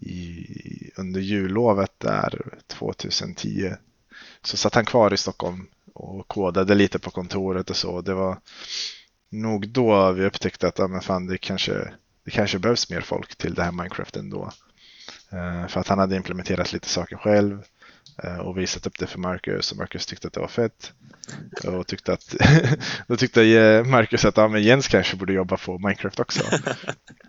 [0.00, 0.46] i,
[0.96, 3.72] under jullovet där 2010
[4.42, 8.00] så satt han kvar i Stockholm och kodade lite på kontoret och så.
[8.00, 8.38] Det var
[9.30, 11.92] nog då vi upptäckte att ah, men fan, det, kanske,
[12.24, 14.52] det kanske behövs mer folk till det här Minecraft ändå.
[15.32, 17.62] Uh, för att han hade implementerat lite saker själv
[18.24, 20.92] uh, och visat upp det för Marcus och Marcus tyckte att det var fett.
[21.64, 22.34] Och tyckte att,
[23.06, 26.44] då tyckte eh, Marcus att ja, men Jens kanske borde jobba på Minecraft också.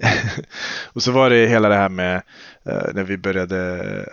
[0.92, 2.22] och så var det hela det här med
[2.64, 3.58] eh, när vi började,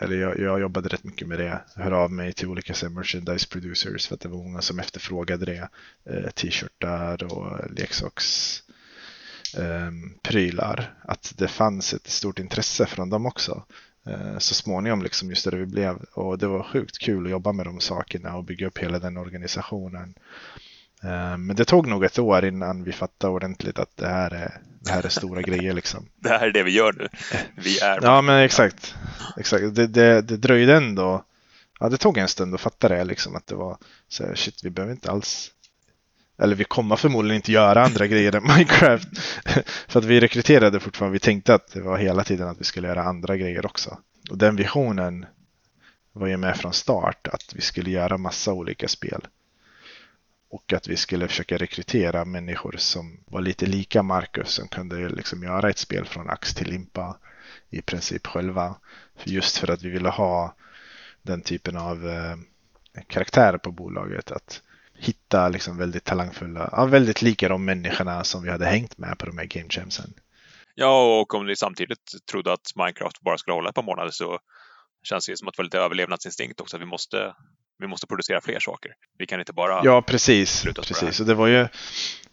[0.01, 3.47] eller jag, jag, jobbade rätt mycket med det, hör av mig till olika så, merchandise
[3.47, 5.69] producers för att det var många som efterfrågade det.
[6.09, 8.59] Eh, t-shirtar och leksaks
[9.57, 10.93] ehm, prylar.
[11.03, 13.63] Att det fanns ett stort intresse från dem också.
[14.05, 17.51] Eh, så småningom liksom just där vi blev och det var sjukt kul att jobba
[17.51, 20.13] med de sakerna och bygga upp hela den organisationen.
[21.03, 24.61] Eh, men det tog nog ett år innan vi fattade ordentligt att det här är,
[24.79, 25.73] det här är stora grejer.
[25.73, 26.05] Liksom.
[26.15, 27.07] Det här är det vi gör nu.
[27.55, 28.95] Vi är Ja, men exakt.
[29.37, 29.75] exakt.
[29.75, 31.23] Det, det, det dröjde ändå.
[31.79, 33.03] Ja, det tog en stund att fatta det.
[33.03, 35.51] Liksom, att det var så här, shit, vi behöver inte alls.
[36.41, 39.07] Eller vi kommer förmodligen inte göra andra grejer än Minecraft.
[39.87, 41.13] För att vi rekryterade fortfarande.
[41.13, 43.97] Vi tänkte att det var hela tiden att vi skulle göra andra grejer också.
[44.29, 45.25] Och den visionen
[46.13, 47.27] var ju med från start.
[47.27, 49.27] Att vi skulle göra massa olika spel
[50.53, 55.43] och att vi skulle försöka rekrytera människor som var lite lika Marcus som kunde liksom
[55.43, 57.17] göra ett spel från ax till limpa
[57.69, 58.75] i princip själva.
[59.23, 60.55] Just för att vi ville ha
[61.21, 62.35] den typen av eh,
[63.07, 64.31] karaktärer på bolaget.
[64.31, 64.61] Att
[64.97, 69.25] hitta liksom väldigt talangfulla, ja, väldigt lika de människorna som vi hade hängt med på
[69.25, 70.13] de här game jamsen.
[70.75, 74.39] Ja, och om ni samtidigt trodde att Minecraft bara skulle hålla ett par månader så
[75.03, 76.75] känns det som att det var lite överlevnadsinstinkt också.
[76.77, 77.35] Att vi måste
[77.79, 78.91] vi måste producera fler saker.
[79.17, 80.63] Vi kan inte bara Ja, precis.
[80.63, 81.19] precis.
[81.19, 81.67] Och det var ju,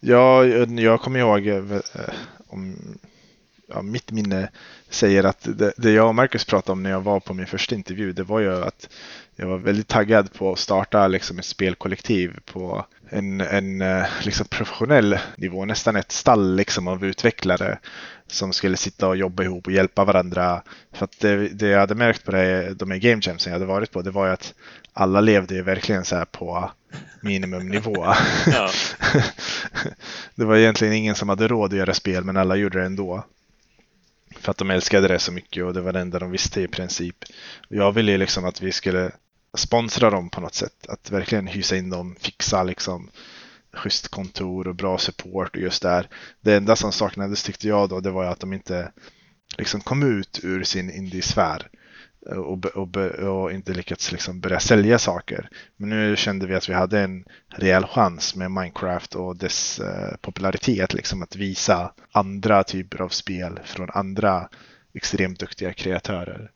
[0.01, 1.81] ja, jag kommer ihåg eh,
[2.49, 2.77] om
[3.71, 4.49] ja, mitt minne
[4.89, 7.75] säger att det, det, jag och Marcus pratade om när jag var på min första
[7.75, 8.89] intervju, det var ju att
[9.37, 14.47] jag var väldigt taggad på att starta liksom ett spelkollektiv på en, en eh, liksom
[14.47, 17.79] professionell nivå, nästan ett stall liksom av utvecklare
[18.31, 20.63] som skulle sitta och jobba ihop och hjälpa varandra.
[20.93, 23.67] För att det, det jag hade märkt på det, de här game jams jag hade
[23.67, 24.55] varit på, det var ju att
[24.93, 26.71] alla levde ju verkligen så här på
[27.21, 28.15] minimumnivå.
[28.47, 28.71] Ja.
[30.35, 33.25] det var egentligen ingen som hade råd att göra spel, men alla gjorde det ändå.
[34.37, 36.69] För att de älskade det så mycket och det var det enda de visste i
[36.69, 37.17] princip.
[37.69, 39.11] Jag ville liksom att vi skulle
[39.55, 40.87] sponsra dem på något sätt.
[40.89, 43.11] Att verkligen hysa in dem, fixa liksom
[43.73, 46.09] schysst kontor och bra support och just där.
[46.41, 48.93] Det enda som saknades tyckte jag då, det var att de inte
[49.59, 51.69] liksom kom ut ur sin indiesfär
[52.27, 55.49] och, och, och, inte lyckats liksom börja sälja saker.
[55.77, 60.17] Men nu kände vi att vi hade en rejäl chans med Minecraft och dess eh,
[60.21, 64.49] popularitet, liksom att visa andra typer av spel från andra
[64.95, 66.51] extremt duktiga kreatörer.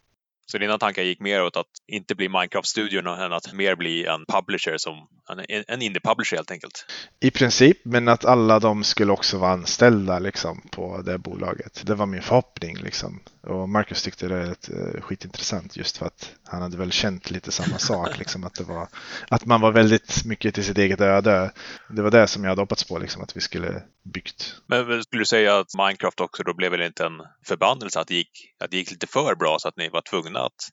[0.47, 4.25] Så dina tankar gick mer åt att inte bli Minecraft-studion än att mer bli en
[4.27, 5.09] publisher som
[5.49, 6.87] en, en indie-publisher helt enkelt?
[7.21, 11.83] I princip, men att alla de skulle också vara anställda liksom, på det bolaget.
[11.87, 12.77] Det var min förhoppning.
[12.77, 13.21] Liksom.
[13.43, 17.53] Och Marcus tyckte det var uh, skitintressant just för att han hade väl känt lite
[17.53, 18.19] samma sak.
[18.19, 18.89] Liksom, att, det var,
[19.29, 21.53] att man var väldigt mycket till sitt eget öde.
[21.89, 24.57] Det var det som jag hade hoppats på, liksom, att vi skulle byggt.
[24.67, 28.15] Men skulle du säga att Minecraft också då blev väl inte en förbannelse att det
[28.15, 30.71] gick, att det gick lite för bra så att ni var tvungna att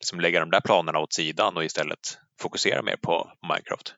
[0.00, 3.94] liksom lägga de där planerna åt sidan och istället fokusera mer på Minecraft?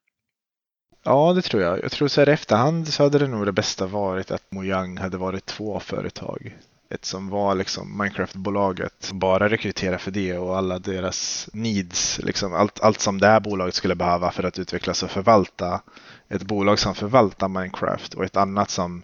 [1.04, 1.82] Ja, det tror jag.
[1.82, 4.98] Jag tror så här i efterhand så hade det nog det bästa varit att Mojang
[4.98, 6.56] hade varit två företag.
[6.90, 12.54] Ett som var liksom Minecraft-bolaget som bara rekryterade för det och alla deras needs, liksom
[12.54, 15.80] allt, allt som det här bolaget skulle behöva för att utvecklas och förvalta.
[16.28, 19.02] Ett bolag som förvaltar Minecraft och ett annat som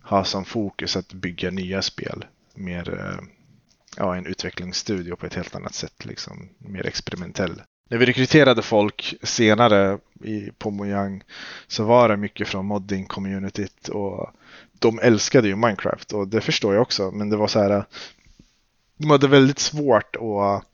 [0.00, 2.24] har som fokus att bygga nya spel.
[2.54, 3.24] Mer eh,
[4.00, 7.62] ja, en utvecklingsstudio på ett helt annat sätt, liksom mer experimentell.
[7.90, 11.22] När vi rekryterade folk senare i, på Mojang
[11.66, 14.30] så var det mycket från modding-communityt och
[14.78, 17.10] de älskade ju Minecraft och det förstår jag också.
[17.10, 17.84] Men det var så här,
[18.96, 20.64] de hade väldigt svårt att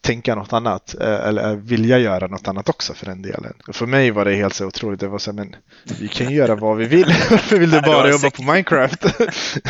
[0.00, 3.54] tänka något annat eh, eller vilja göra något annat också för den delen.
[3.72, 5.00] För mig var det helt så otroligt.
[5.00, 5.56] Det var så men
[5.98, 7.06] vi kan ju göra vad vi vill.
[7.30, 9.04] Varför vill du bara jobba på Minecraft?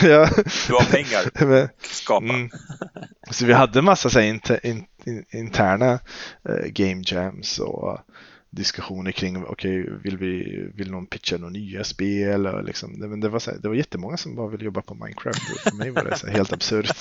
[0.03, 0.29] ja.
[0.67, 1.71] Du har pengar.
[1.83, 2.25] Skapa.
[2.25, 2.51] Mm.
[3.31, 4.85] Så vi hade massa så här, inter, in,
[5.33, 5.93] interna
[6.49, 7.99] uh, game jams och
[8.57, 12.47] diskussioner kring, okej, okay, vill, vi, vill någon pitcha några nya spel?
[12.47, 14.83] Och liksom, det, men det, var så här, det var jättemånga som bara ville jobba
[14.83, 15.61] på Minecraft.
[15.63, 16.97] För mig var det så helt absurt.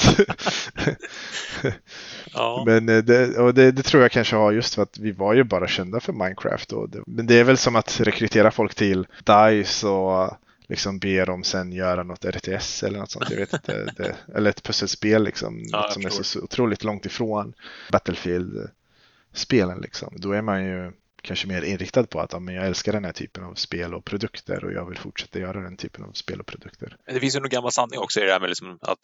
[2.34, 2.63] ja.
[2.68, 5.34] Men eh, det, och det, det, tror jag kanske har just för att vi var
[5.34, 6.72] ju bara kända för Minecraft.
[6.72, 10.38] Och det, men det är väl som att rekrytera folk till DICE och
[10.68, 13.30] liksom ber dem sen göra något RTS eller något sånt.
[13.30, 13.94] Jag vet inte.
[13.98, 15.63] Det, eller ett pusselspel liksom.
[15.72, 17.54] Ja, som är så, så otroligt långt ifrån
[17.91, 20.13] Battlefield-spelen liksom.
[20.18, 20.91] Då är man ju
[21.26, 24.06] kanske mer inriktad på att ja, men jag älskar den här typen av spel och
[24.06, 26.98] produkter och jag vill fortsätta göra den typen av spel och produkter.
[27.06, 29.00] Det finns ju en gammal sanning också i det här med liksom att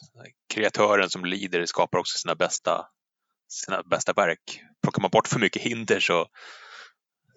[0.53, 2.85] kreatören som lider skapar också sina bästa,
[3.49, 4.61] sina bästa verk.
[4.83, 6.27] Plockar man bort för mycket hinder så,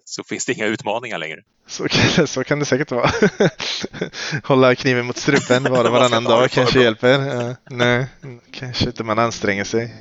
[0.05, 1.41] så finns det inga utmaningar längre.
[1.67, 3.11] Så kan, så kan det säkert vara.
[4.43, 7.19] Hålla kniven mot strupen var och varannan dag kanske hjälper.
[7.19, 8.07] Uh, nej,
[8.51, 9.93] kanske inte man anstränger sig.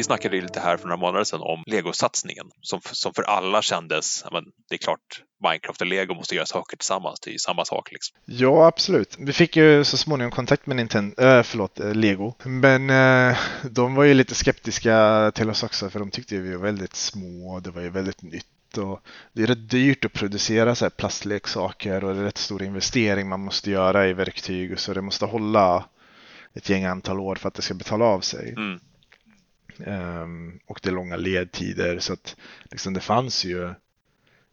[0.00, 4.24] Vi snackade lite här för några månader sedan om legosatsningen som, som för alla kändes,
[4.32, 7.64] men det är klart, Minecraft och lego måste göra saker tillsammans, det är ju samma
[7.64, 7.92] sak.
[7.92, 8.16] Liksom.
[8.24, 9.16] Ja, absolut.
[9.18, 12.34] Vi fick ju så småningom kontakt med Nintendo, äh, förlåt, äh, Lego.
[12.44, 13.36] Men äh,
[13.70, 17.60] de var ju lite skeptiska till oss också för de tyckte vi var väldigt små,
[17.60, 22.04] det var ju väldigt nytt och det är rätt dyrt att producera så här plastleksaker
[22.04, 25.84] och det är rätt stor investering man måste göra i verktyg så det måste hålla
[26.54, 28.54] ett gäng antal år för att det ska betala av sig.
[28.56, 28.80] Mm.
[29.86, 32.36] Um, och det är långa ledtider så att
[32.70, 33.74] liksom, det fanns ju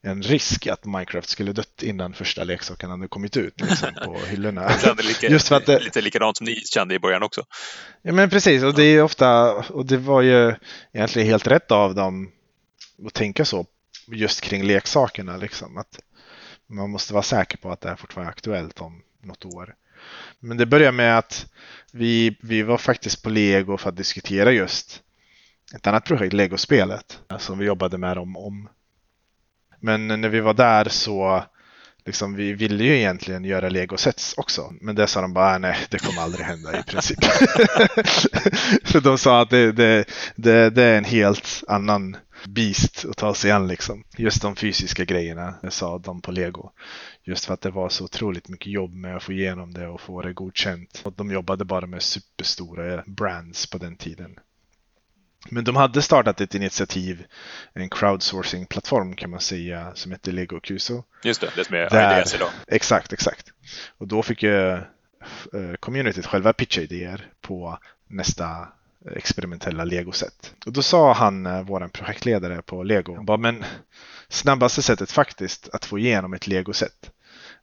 [0.01, 4.71] en risk att Minecraft skulle dött innan första leksaken hade kommit ut liksom, på hyllorna.
[5.03, 7.45] lika, Just för att det, lite likadant som ni kände i början också.
[8.01, 10.55] Ja men precis och det är ofta och det var ju
[10.93, 12.31] egentligen helt rätt av dem
[13.05, 13.65] att tänka så
[14.07, 15.99] just kring leksakerna liksom att
[16.67, 19.75] man måste vara säker på att det är fortfarande aktuellt om något år.
[20.39, 21.45] Men det börjar med att
[21.91, 25.01] vi, vi var faktiskt på Lego för att diskutera just
[25.75, 28.69] ett annat projekt, Legospelet, som vi jobbade med dem om.
[29.80, 31.43] Men när vi var där så
[32.08, 34.73] liksom, vi ville ju egentligen göra Lego-sets också.
[34.82, 37.23] Men det sa de bara, ah, nej, det kommer aldrig hända i princip.
[38.84, 43.34] För de sa att det, det, det, det, är en helt annan beast att ta
[43.34, 44.03] sig an liksom.
[44.17, 46.71] Just de fysiska grejerna sa de på Lego.
[47.23, 50.01] Just för att det var så otroligt mycket jobb med att få igenom det och
[50.01, 51.01] få det godkänt.
[51.06, 54.36] Och de jobbade bara med superstora brands på den tiden.
[55.49, 57.25] Men de hade startat ett initiativ,
[57.73, 61.03] en crowdsourcing-plattform kan man säga, som heter Lego Kuso.
[61.23, 62.49] Just det, det som är Där, IDS idag.
[62.67, 63.47] Exakt, exakt.
[63.97, 64.81] Och då fick ju eh,
[65.79, 68.67] communityt själva pitcha idéer på nästa
[69.15, 70.53] experimentella Lego-sätt.
[70.65, 73.63] Och då sa han, eh, vår projektledare på Lego, bara, men
[74.29, 77.12] snabbaste sättet faktiskt att få igenom ett Lego-sätt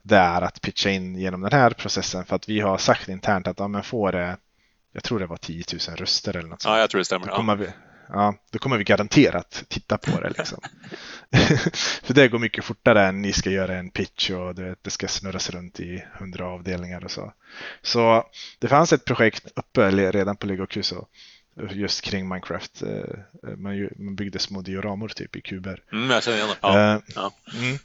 [0.05, 3.47] det är att pitcha in genom den här processen för att vi har sagt internt
[3.47, 4.37] att ja, men får det
[4.95, 6.73] jag tror det var 10 000 röster eller något sånt.
[6.75, 7.27] Ja, jag tror det stämmer.
[7.27, 7.69] Då kommer, vi,
[8.09, 10.29] ja, då kommer vi garanterat titta på det.
[10.29, 10.59] Liksom.
[12.03, 15.09] För det går mycket fortare än ni ska göra en pitch och det, det ska
[15.09, 17.33] snurras runt i hundra avdelningar och så.
[17.83, 18.27] Så
[18.59, 21.07] det fanns ett projekt uppe redan på Lego Kuso
[21.71, 22.83] just kring Minecraft.
[22.83, 25.83] Eh, man, man byggde små dioramor typ i kuber.
[25.93, 26.57] Mm, jag känner igen det.
[26.61, 26.95] Ja.
[26.95, 27.33] Uh, ja.
[27.55, 27.79] Mm.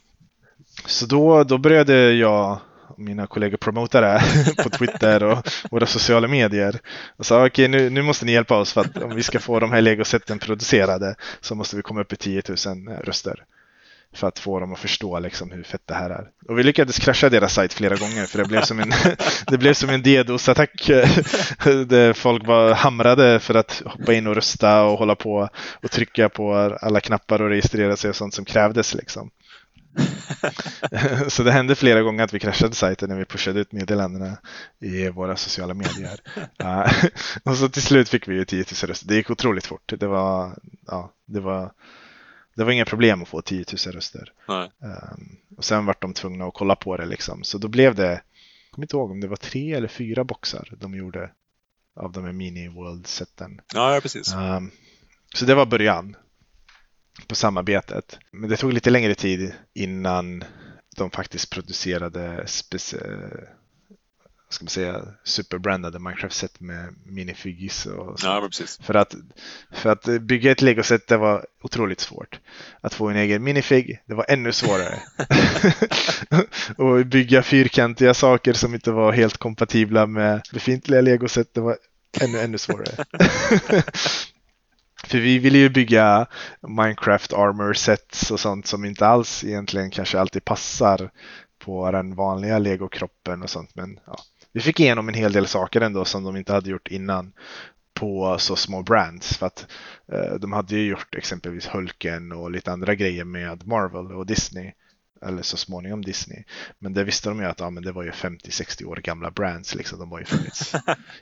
[0.86, 2.60] Så då, då började jag
[2.96, 4.22] mina kollegor promotar det
[4.62, 6.80] på Twitter och våra sociala medier.
[7.16, 9.40] Och sa okej, okay, nu, nu måste ni hjälpa oss för att om vi ska
[9.40, 13.44] få de här legosätten producerade så måste vi komma upp i 10 000 röster
[14.12, 16.28] för att få dem att förstå liksom hur fett det här är.
[16.48, 18.92] Och vi lyckades krascha deras sajt flera gånger för det blev som en,
[19.46, 20.86] det blev som en DDoS-attack
[21.86, 25.48] där folk var hamrade för att hoppa in och rösta och hålla på
[25.82, 28.94] och trycka på alla knappar och registrera sig och sånt som krävdes.
[28.94, 29.30] Liksom.
[31.28, 34.38] så det hände flera gånger att vi kraschade sajten när vi pushade ut meddelandena
[34.80, 36.20] i våra sociala medier.
[37.44, 39.08] och så till slut fick vi ju 10 000 röster.
[39.08, 39.92] Det gick otroligt fort.
[39.98, 41.72] Det var, ja, det var,
[42.56, 44.32] det var inga problem att få 10 000 röster.
[44.48, 47.44] Um, och sen var de tvungna att kolla på det liksom.
[47.44, 48.20] Så då blev det, jag
[48.70, 51.30] kommer inte ihåg om det var tre eller fyra boxar de gjorde
[51.96, 53.60] av de här mini-world-sätten.
[53.74, 54.34] Ja, ja, precis.
[54.34, 54.70] Um,
[55.34, 56.16] så det var början
[57.26, 58.18] på samarbetet.
[58.30, 60.44] Men det tog lite längre tid innan
[60.96, 62.46] de faktiskt producerade
[64.50, 68.26] ska man säga, superbrandade Minecraft-set med minifigis och så.
[68.26, 68.78] Ja, precis.
[68.82, 69.14] För att,
[69.72, 72.40] för att bygga ett Lego-set det var otroligt svårt.
[72.80, 74.98] Att få en egen minifig, det var ännu svårare.
[76.76, 81.76] och bygga fyrkantiga saker som inte var helt kompatibla med befintliga Lego-set, det var
[82.20, 83.04] ännu, ännu svårare.
[85.04, 86.26] För vi ville ju bygga
[86.60, 91.10] Minecraft armor sets och sånt som inte alls egentligen kanske alltid passar
[91.58, 93.74] på den vanliga legokroppen och sånt.
[93.74, 94.16] Men ja,
[94.52, 97.32] vi fick igenom en hel del saker ändå som de inte hade gjort innan
[97.94, 99.36] på så små brands.
[99.36, 99.66] För att
[100.12, 104.72] eh, de hade ju gjort exempelvis Hulken och lite andra grejer med Marvel och Disney
[105.26, 106.44] eller så småningom Disney.
[106.78, 109.74] Men det visste de ju att ja, men det var ju 50-60 år gamla brands,
[109.74, 109.98] liksom.
[109.98, 110.74] de har ju funnits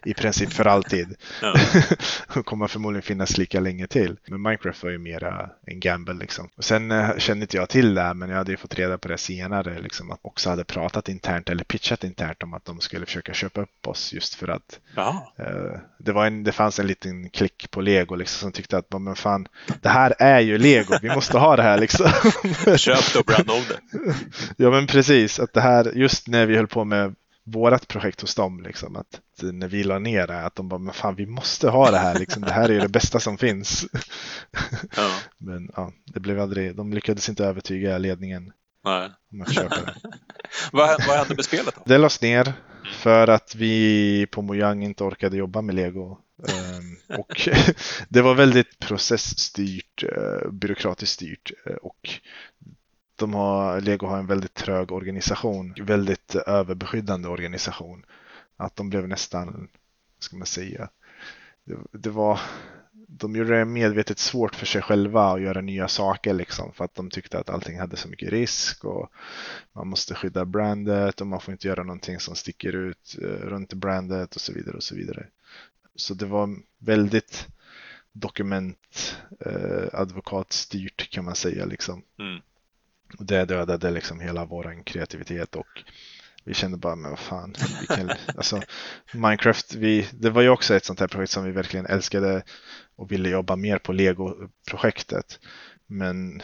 [0.05, 1.17] i princip för alltid.
[1.43, 1.55] Ja.
[2.37, 4.17] och kommer förmodligen finnas lika länge till.
[4.27, 6.49] Men Minecraft var ju mera en gamble liksom.
[6.57, 9.09] Och sen eh, kände inte jag till det, men jag hade ju fått reda på
[9.09, 13.07] det senare, liksom, att också hade pratat internt eller pitchat internt om att de skulle
[13.07, 14.81] försöka köpa upp oss just för att
[15.39, 18.93] eh, det, var en, det fanns en liten klick på Lego liksom, som tyckte att
[19.01, 19.49] men fan,
[19.83, 22.07] det här är ju Lego, vi måste ha det här liksom.
[22.77, 23.88] Köp det och om det.
[24.57, 28.35] Ja men precis, att det här just när vi höll på med vårat projekt hos
[28.35, 31.69] dem, liksom, att när vi la ner det, att de bara, men fan vi måste
[31.69, 33.87] ha det här, liksom, det här är det bästa som finns.
[34.97, 35.11] Ja.
[35.39, 38.53] Men ja, det blev aldrig, de lyckades inte övertyga ledningen
[38.85, 39.11] Nej.
[39.33, 39.95] om att köpa det.
[40.73, 41.83] vad, vad hände med spelet då?
[41.85, 42.53] Det lades ner
[42.93, 46.19] för att vi på Mojang inte orkade jobba med Lego.
[46.39, 47.49] Um, och
[48.09, 52.11] det var väldigt processstyrt, uh, byråkratiskt styrt uh, och
[53.19, 58.05] de har, Lego har en väldigt trög organisation, väldigt överbeskyddande organisation.
[58.57, 59.47] Att de blev nästan,
[60.17, 60.89] vad ska man säga,
[61.65, 62.41] det, det var
[63.11, 66.95] de gjorde det medvetet svårt för sig själva att göra nya saker liksom för att
[66.95, 69.13] de tyckte att allting hade så mycket risk och
[69.73, 73.73] man måste skydda brandet och man får inte göra någonting som sticker ut eh, runt
[73.73, 75.27] brandet och så vidare och så vidare.
[75.97, 77.47] Så det var väldigt
[78.13, 82.03] dokument eh, advokatstyrt kan man säga liksom.
[82.19, 82.41] Mm.
[83.19, 85.85] Och det dödade liksom hela vår kreativitet och
[86.45, 88.63] vi kände bara, men vad fan, vi kan, alltså,
[89.15, 92.43] Minecraft, vi, det var ju också ett sånt här projekt som vi verkligen älskade
[92.97, 95.41] och ville jobba mer på Lego-projektet.
[95.87, 96.43] Men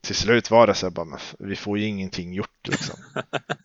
[0.00, 2.96] till slut var det så här, bara, vi får ju ingenting gjort liksom.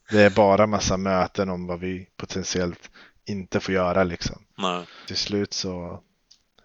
[0.09, 2.89] Det är bara massa möten om vad vi potentiellt
[3.25, 4.45] inte får göra liksom.
[4.57, 4.85] Nej.
[5.07, 6.03] Till slut så,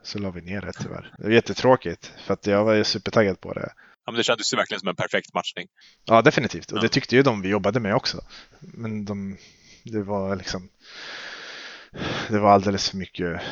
[0.03, 1.15] så la vi ner det tyvärr.
[1.19, 3.73] Det var jättetråkigt för att jag var ju supertaggad på det.
[4.07, 5.69] Ja, men det kändes ju verkligen som en perfekt matchning.
[6.05, 6.73] Ja, definitivt.
[6.73, 6.83] Och ja.
[6.83, 8.21] det tyckte ju de vi jobbade med också.
[8.61, 9.37] Men de,
[9.85, 10.69] det var liksom
[12.29, 13.43] det var alldeles för mycket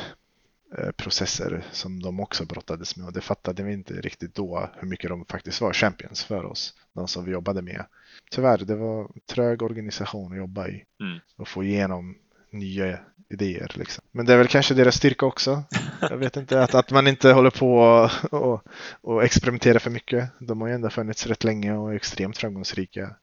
[0.79, 4.89] eh, processer som de också brottades med och det fattade vi inte riktigt då hur
[4.89, 7.87] mycket de faktiskt var champions för oss, de som vi jobbade med.
[8.31, 11.19] Tyvärr, det var trög organisation att jobba i mm.
[11.37, 12.19] och få igenom
[12.55, 12.99] nya
[13.31, 13.73] idéer.
[13.75, 14.05] Liksom.
[14.13, 15.63] Men det är väl kanske deras styrka också.
[16.01, 18.11] Jag vet inte, att, att man inte håller på och,
[18.43, 18.65] och,
[19.01, 20.31] och experimenterar för mycket.
[20.39, 23.17] De har ju ändå funnits rätt länge och är extremt framgångsrika.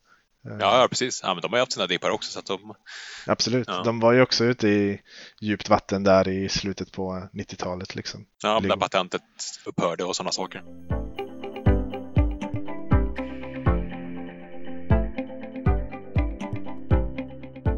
[0.59, 1.21] Ja, precis.
[1.23, 2.31] Ja, men de har ju haft sina dippar också.
[2.31, 2.75] Så att de...
[3.27, 3.67] Absolut.
[3.67, 3.83] Ja.
[3.83, 5.01] De var ju också ute i
[5.41, 7.95] djupt vatten där i slutet på 90-talet.
[7.95, 8.25] Liksom.
[8.43, 9.21] Ja, när patentet
[9.65, 10.63] upphörde och sådana saker.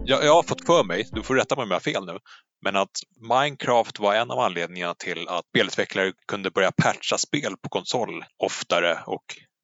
[0.06, 2.18] Jag, jag har fått för mig, du får rätta mig om jag har fel nu,
[2.62, 7.70] men att Minecraft var en av anledningarna till att spelutvecklare kunde börja patcha spel på
[7.70, 9.24] konsol oftare och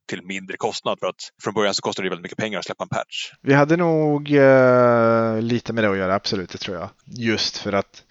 [0.09, 2.83] till mindre kostnad för att från början så kostade det väldigt mycket pengar att släppa
[2.83, 3.31] en patch.
[3.41, 6.89] Vi hade nog eh, lite med det att göra, absolut, det tror jag.
[7.05, 8.03] Just för att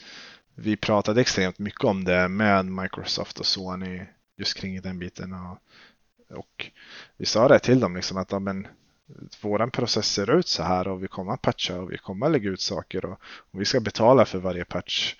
[0.54, 4.06] vi pratade extremt mycket om det med Microsoft och Sony
[4.38, 5.32] just kring den biten.
[5.32, 5.58] Och,
[6.38, 6.70] och
[7.16, 8.66] vi sa det till dem liksom att ja, men,
[9.40, 12.32] våran process ser ut så här och vi kommer att patcha och vi kommer att
[12.32, 15.14] lägga ut saker och, och vi ska betala för varje patch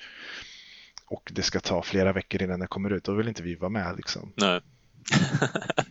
[1.07, 3.05] och det ska ta flera veckor innan det kommer ut.
[3.05, 4.33] Då vill inte vi vara med liksom.
[4.37, 4.61] Nej.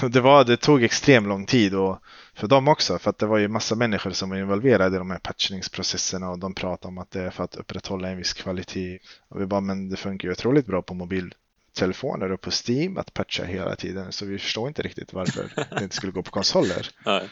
[0.10, 1.98] det, var, det tog extremt lång tid och
[2.34, 5.10] för dem också för att det var ju massa människor som var involverade i de
[5.10, 8.98] här patchningsprocesserna och de pratade om att det är för att upprätthålla en viss kvalitet.
[9.28, 11.34] Och vi bara, men det funkar ju otroligt bra på mobil
[11.80, 15.82] telefoner och på Steam att patcha hela tiden så vi förstår inte riktigt varför det
[15.82, 16.88] inte skulle gå på konsoler.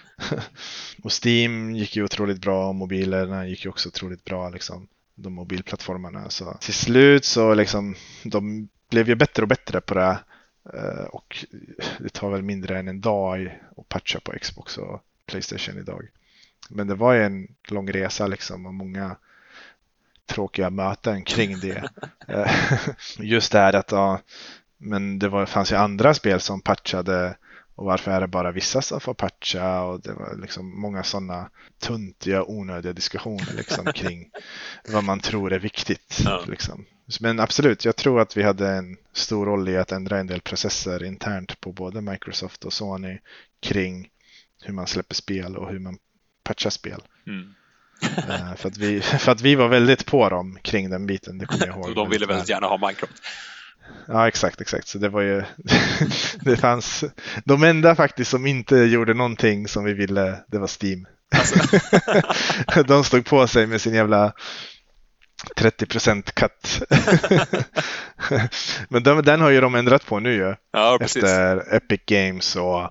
[1.03, 5.33] och Steam gick ju otroligt bra och mobilerna gick ju också otroligt bra liksom de
[5.33, 6.31] mobilplattformarna.
[6.31, 10.19] Så till slut så liksom de blev ju bättre och bättre på det
[10.75, 11.47] eh, och
[11.99, 16.09] det tar väl mindre än en dag att patcha på Xbox och Playstation idag.
[16.71, 19.17] Men det var ju en lång resa liksom och många
[20.29, 21.91] tråkiga möten kring det.
[22.29, 22.51] Eh,
[23.19, 24.21] just det här att ja,
[24.79, 27.37] men det var, fanns ju andra spel som patchade
[27.75, 31.51] och varför är det bara vissa som får patcha och det var liksom många sådana
[31.79, 34.31] tuntiga onödiga diskussioner liksom kring
[34.88, 36.21] vad man tror är viktigt.
[36.25, 36.45] Ja.
[36.47, 36.85] Liksom.
[37.21, 40.41] Men absolut, jag tror att vi hade en stor roll i att ändra en del
[40.41, 43.19] processer internt på både Microsoft och Sony
[43.61, 44.09] kring
[44.62, 45.98] hur man släpper spel och hur man
[46.42, 47.02] patchar spel.
[47.27, 47.55] Mm.
[48.03, 51.46] Eh, för, att vi, för att vi var väldigt på dem kring den biten, det
[51.46, 51.94] kommer jag ihåg.
[51.94, 53.23] de ville väldigt gärna ha Minecraft.
[54.07, 54.88] Ja, exakt, exakt.
[54.88, 55.42] Så det var ju,
[56.40, 57.05] det fanns,
[57.44, 61.07] de enda faktiskt som inte gjorde någonting som vi ville, det var Steam.
[61.37, 62.83] Alltså.
[62.83, 64.33] de stod på sig med sin jävla
[65.57, 66.83] 30% cut.
[68.88, 70.55] Men de, den har ju de ändrat på nu ju.
[70.73, 71.25] Ja, precis.
[71.25, 72.90] Efter Epic Games och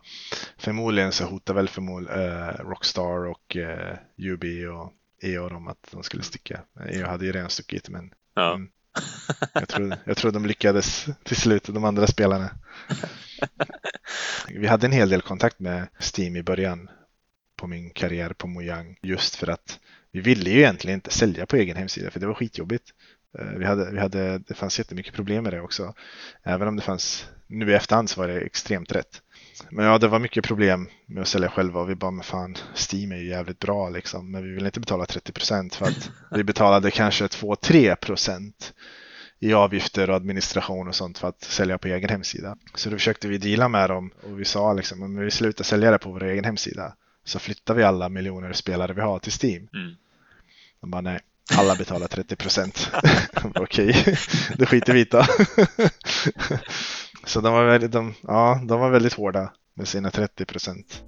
[0.58, 4.92] förmodligen så hotar väl förmodligen uh, Rockstar och uh, UB och
[5.22, 6.62] EO om att de skulle sticka.
[6.90, 8.54] EO hade ju redan stuckit men Ja.
[8.54, 8.70] mm,
[9.54, 12.50] jag, tror, jag tror de lyckades till slut, de andra spelarna.
[14.50, 16.90] Vi hade en hel del kontakt med Steam i början
[17.56, 19.80] på min karriär på Mojang just för att
[20.12, 22.90] vi ville ju egentligen inte sälja på egen hemsida för det var skitjobbigt.
[23.40, 25.94] Eh, Vi hade, vi hade, det fanns jättemycket problem med det också.
[26.44, 29.22] Även om det fanns, nu i efterhand så var det extremt rätt.
[29.70, 32.56] Men ja, det var mycket problem med att sälja själva och vi bara, men fan,
[32.92, 34.32] Steam är ju jävligt bra liksom.
[34.32, 38.74] Men vi vill inte betala 30 procent för att vi betalade kanske 2-3 procent
[39.40, 42.58] i avgifter och administration och sånt för att sälja på egen hemsida.
[42.76, 45.92] Så då försökte vi deala med dem och vi sa liksom, om vi slutar sälja
[45.92, 46.94] det på vår egen hemsida
[47.26, 49.68] så flyttar vi alla miljoner spelare vi har till Steam.
[49.74, 49.96] Mm.
[50.82, 51.20] De bara nej,
[51.56, 52.92] alla betalar 30 procent.
[53.56, 54.18] Okej,
[54.58, 55.08] det skiter vi i.
[57.28, 61.04] Så de var, väldigt, de, ja, de var väldigt hårda med sina 30 procent.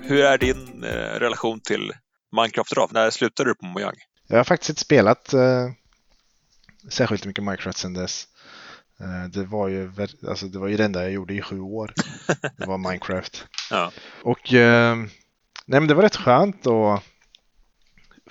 [0.00, 1.92] Hur är din eh, relation till
[2.32, 2.90] Minecraft idag?
[2.92, 3.94] När slutade du på Mojang?
[4.26, 5.70] Jag har faktiskt inte spelat eh,
[6.88, 8.26] särskilt mycket Minecraft sedan dess.
[9.00, 9.92] Eh, det, var ju,
[10.28, 11.94] alltså, det var ju det enda jag gjorde i sju år.
[12.56, 13.46] Det var Minecraft.
[13.70, 13.92] Ja.
[14.22, 14.96] Och eh,
[15.66, 17.02] nej, men det var rätt skönt att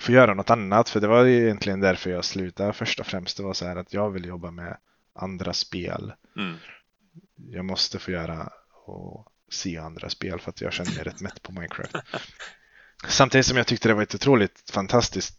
[0.00, 0.88] få göra något annat.
[0.88, 3.36] För det var egentligen därför jag slutade först och främst.
[3.36, 4.76] Det var så här att jag vill jobba med
[5.14, 6.12] andra spel.
[6.36, 6.56] Mm.
[7.36, 8.52] Jag måste få göra
[8.86, 11.96] och se andra spel för att jag känner mig rätt mätt på Minecraft.
[13.08, 15.38] Samtidigt som jag tyckte det var ett otroligt fantastiskt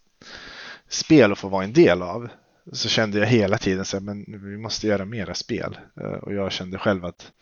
[0.88, 2.28] spel att få vara en del av
[2.72, 5.78] så kände jag hela tiden så här, men vi måste göra mera spel.
[6.00, 7.32] Eh, Och jag kände själv att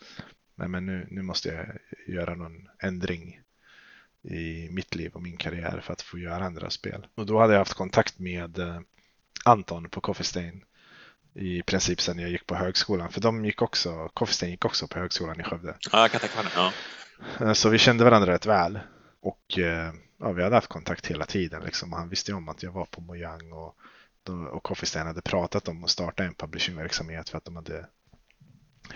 [0.55, 1.65] nej, men nu, nu måste jag
[2.15, 3.39] göra någon ändring
[4.23, 7.07] i mitt liv och min karriär för att få göra andra spel.
[7.15, 8.79] Och då hade jag haft kontakt med eh,
[9.45, 10.63] Anton på Coffee Stain
[11.33, 13.11] i princip sen jag gick på högskolan.
[13.11, 15.75] För de gick också, Coffee gick också på högskolan i Skövde.
[15.91, 16.51] ja, jag kan tänka mig.
[16.55, 16.71] Ja.
[17.45, 18.79] Eh, Så vi kände varandra rätt väl.
[19.21, 21.63] Och eh, ja, vi hade haft kontakt hela tiden.
[21.63, 21.93] Liksom.
[21.93, 23.75] Han visste ju om att jag var på Mojang och,
[24.51, 27.85] och Coffee Stain hade pratat om att starta en publishingverksamhet för att de hade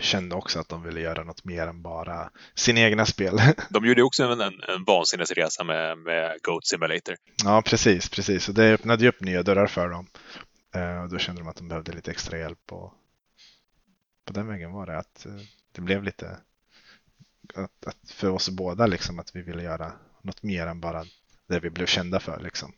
[0.06, 3.40] kände också att de ville göra något mer än bara sina egna spel.
[3.70, 7.16] De gjorde också en, en, en vansinnesresa med, med Goat Simulator.
[7.44, 8.50] ja, precis, precis.
[8.50, 10.08] Och det öppnade ju upp nya dörrar för dem.
[10.76, 12.72] Eh, och då kände de att de behövde lite extra hjälp.
[12.72, 12.94] Och
[14.26, 15.32] på den vägen var det att eh,
[15.72, 16.38] det blev lite
[17.56, 19.92] att, att för oss båda liksom att vi ville göra
[20.22, 21.04] något mer än bara
[21.50, 22.74] det vi blev kända för liksom.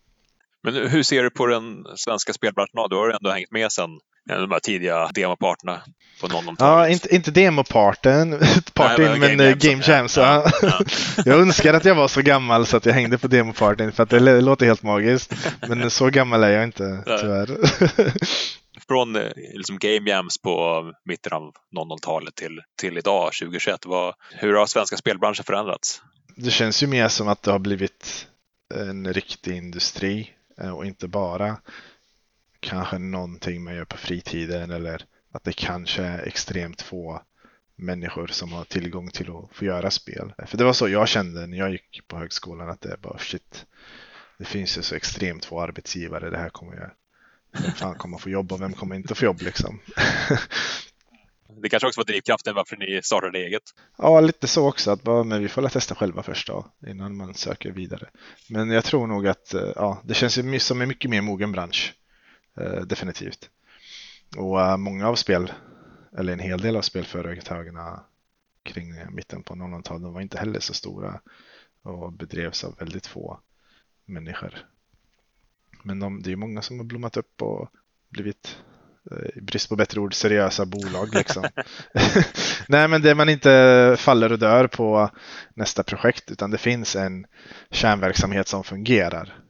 [0.63, 2.89] Men hur ser du på den svenska spelbranschen?
[2.89, 5.81] Du har ju ändå hängt med sedan de här tidiga demoparterna
[6.21, 6.59] på 00-talet.
[6.59, 8.39] Ja, inte, inte demoparten,
[8.73, 10.17] party, Nej, men, Game eh, Game Jams.
[10.17, 10.51] Ja.
[10.61, 10.79] Ja,
[11.25, 14.09] jag önskar att jag var så gammal så att jag hängde på demopartyn för att
[14.09, 15.33] det lå- låter helt magiskt.
[15.67, 17.47] Men så gammal är jag inte tyvärr.
[18.87, 21.41] Från eh, liksom Game Jams på mitten av
[21.77, 23.85] 00-talet till, till idag, 2021.
[23.85, 26.01] Vad, hur har svenska spelbranschen förändrats?
[26.35, 28.27] Det känns ju mer som att det har blivit
[28.75, 31.57] en riktig industri eh, och inte bara
[32.67, 37.21] kanske någonting man gör på fritiden eller att det kanske är extremt få
[37.75, 40.33] människor som har tillgång till att få göra spel.
[40.47, 43.17] För det var så jag kände när jag gick på högskolan att det är bara
[43.17, 43.65] shit.
[44.37, 46.29] Det finns ju så extremt få arbetsgivare.
[46.29, 46.91] Det här kommer jag
[47.63, 49.79] vem fan kommer få jobb och vem kommer inte få jobb liksom.
[51.61, 53.63] Det kanske också var drivkraften varför ni startade eget.
[53.97, 54.91] Ja, lite så också.
[54.91, 58.09] Att bara, men vi får väl testa själva först då, innan man söker vidare.
[58.49, 61.93] Men jag tror nog att eh, ja, det känns som en mycket mer mogen bransch.
[62.57, 63.49] Eh, definitivt.
[64.37, 65.53] Och eh, många av spel,
[66.17, 67.77] eller en hel del av spelföretagen
[68.63, 71.21] kring mitten på 00-talet, de var inte heller så stora
[71.81, 73.39] och bedrevs av väldigt få
[74.05, 74.65] människor.
[75.83, 77.69] Men de, det är många som har blommat upp och
[78.09, 78.57] blivit
[79.11, 81.43] eh, i brist på bättre ord, seriösa bolag liksom.
[82.67, 85.09] Nej, men det man inte faller och dör på
[85.53, 87.25] nästa projekt, utan det finns en
[87.71, 89.46] kärnverksamhet som fungerar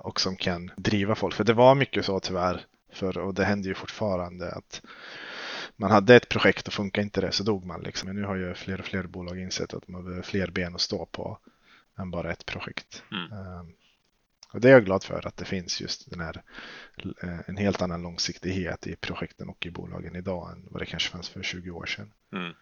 [0.00, 1.34] och som kan driva folk.
[1.34, 4.82] För det var mycket så tyvärr, för, och det händer ju fortfarande att
[5.76, 7.82] man hade ett projekt och funkar inte det så dog man.
[7.82, 8.06] Liksom.
[8.06, 10.80] Men nu har ju fler och fler bolag insett att man behöver fler ben att
[10.80, 11.38] stå på
[11.98, 13.02] än bara ett projekt.
[13.12, 13.32] Mm.
[13.32, 13.64] Eh,
[14.52, 16.42] och det är jag glad för att det finns just den här
[17.22, 21.10] eh, en helt annan långsiktighet i projekten och i bolagen idag än vad det kanske
[21.10, 22.12] fanns för 20 år sedan.
[22.32, 22.54] Mm.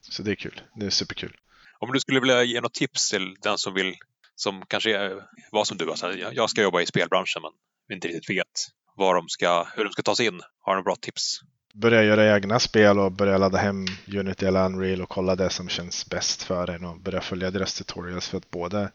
[0.00, 0.62] Så det är kul.
[0.74, 1.36] Det är superkul.
[1.78, 3.96] Om du skulle vilja ge något tips till den som vill,
[4.36, 5.20] som kanske
[5.52, 7.42] var som du, alltså, jag ska jobba i spelbranschen
[7.88, 10.40] men inte riktigt vet var de ska, hur de ska ta sig in.
[10.60, 11.40] Har du några bra tips?
[11.74, 15.68] Börja göra egna spel och börja ladda hem Unity eller Unreal och kolla det som
[15.68, 18.90] känns bäst för en och börja följa deras tutorials för att både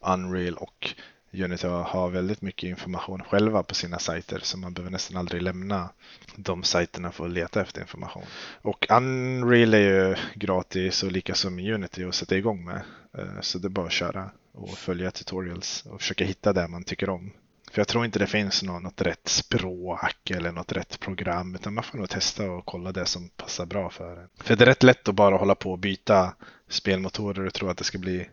[0.00, 0.94] Unreal och
[1.32, 5.88] Unity har väldigt mycket information själva på sina sajter så man behöver nästan aldrig lämna
[6.36, 8.24] de sajterna för att leta efter information.
[8.62, 12.82] Och Unreal är ju gratis och lika som Unity att sätta igång med.
[13.18, 16.84] Eh, så det är bara att köra och följa tutorials och försöka hitta det man
[16.84, 17.32] tycker om.
[17.70, 21.84] För jag tror inte det finns något rätt språk eller något rätt program utan man
[21.84, 24.28] får nog testa och kolla det som passar bra för en.
[24.36, 26.34] För det är rätt lätt att bara hålla på och byta
[26.68, 28.28] spelmotorer och tro att det ska bli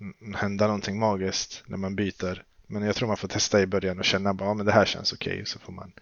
[0.00, 2.42] mm, hända någonting magiskt när man byter.
[2.66, 5.12] Men jag tror man får testa i början och känna att ja, det här känns
[5.12, 5.32] okej.
[5.32, 5.92] Okay, så får man.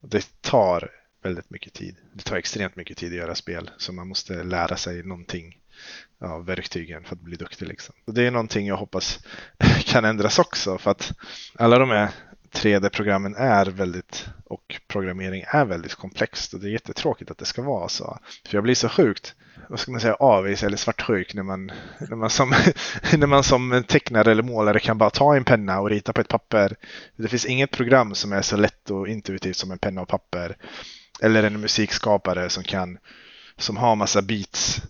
[0.00, 0.90] Det tar
[1.22, 1.96] väldigt mycket tid.
[2.12, 5.58] Det tar extremt mycket tid att göra spel så man måste lära sig någonting
[6.18, 7.68] ja, verktygen för att bli duktig.
[7.68, 7.94] Liksom.
[8.06, 9.20] Och det är någonting jag hoppas
[9.84, 11.12] kan ändras också för att
[11.54, 12.08] alla de här
[12.52, 17.62] 3D-programmen är väldigt och programmering är väldigt komplext och det är jättetråkigt att det ska
[17.62, 18.18] vara så.
[18.48, 19.34] För jag blir så sjukt,
[19.68, 22.54] vad ska man säga, avis eller svartsjuk när man, när man, som,
[23.18, 26.28] när man som tecknare eller målare kan bara ta en penna och rita på ett
[26.28, 26.76] papper.
[27.16, 30.56] Det finns inget program som är så lätt och intuitivt som en penna och papper.
[31.20, 32.98] Eller en musikskapare som kan
[33.58, 34.82] som har massa beats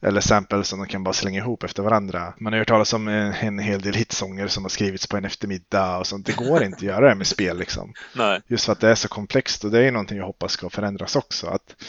[0.00, 2.34] eller samples som de kan bara slänga ihop efter varandra.
[2.38, 5.98] Man har hört talas om en hel del hitsånger som har skrivits på en eftermiddag
[5.98, 6.26] och sånt.
[6.26, 7.92] Det går inte att göra det med spel liksom.
[8.14, 8.40] Nej.
[8.46, 11.16] Just för att det är så komplext och det är någonting jag hoppas ska förändras
[11.16, 11.46] också.
[11.46, 11.84] Att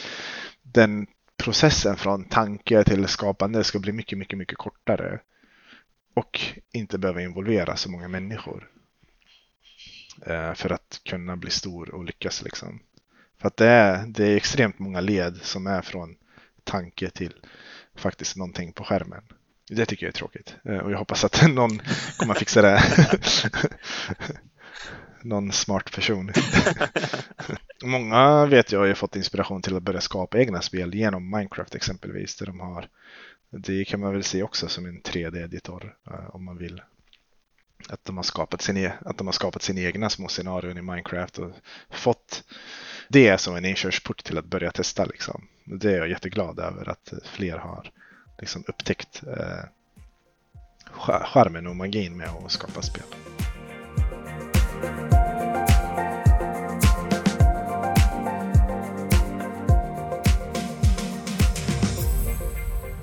[0.62, 1.06] den
[1.36, 5.20] processen från tanke till skapande ska bli mycket, mycket, mycket kortare.
[6.14, 6.40] Och
[6.72, 8.68] inte behöva involvera så många människor.
[10.26, 12.80] Eh, för att kunna bli stor och lyckas liksom.
[13.40, 16.16] För att det är, det är extremt många led som är från
[16.64, 17.34] tanke till
[17.96, 19.22] faktiskt någonting på skärmen.
[19.68, 21.82] Det tycker jag är tråkigt eh, och jag hoppas att någon
[22.16, 22.82] kommer att fixa det.
[25.22, 26.32] någon smart person.
[27.84, 31.74] Många vet jag har ju fått inspiration till att börja skapa egna spel genom Minecraft
[31.74, 32.36] exempelvis.
[32.36, 32.88] Där de har,
[33.50, 36.82] det kan man väl se också som en 3D-editor eh, om man vill.
[37.88, 40.82] Att de, har skapat sin, e- att de har skapat sina egna små scenarion i
[40.82, 41.52] Minecraft och
[41.90, 42.44] fått
[43.12, 45.04] det är som en inkörsport till att börja testa.
[45.04, 45.44] Liksom.
[45.64, 47.90] Det är jag jätteglad över att fler har
[48.38, 49.64] liksom upptäckt eh,
[51.22, 53.02] charmen och magin med att skapa spel.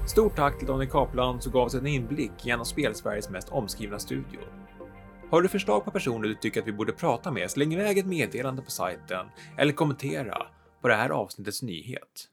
[0.07, 3.49] Stort tack till Daniel Kaplan som gav oss en inblick i en av Spelsveriges mest
[3.49, 4.68] omskrivna studior.
[5.31, 8.05] Har du förslag på personer du tycker att vi borde prata med, släng iväg ett
[8.05, 9.25] meddelande på sajten
[9.57, 10.37] eller kommentera
[10.81, 12.27] på det här avsnittets nyhet.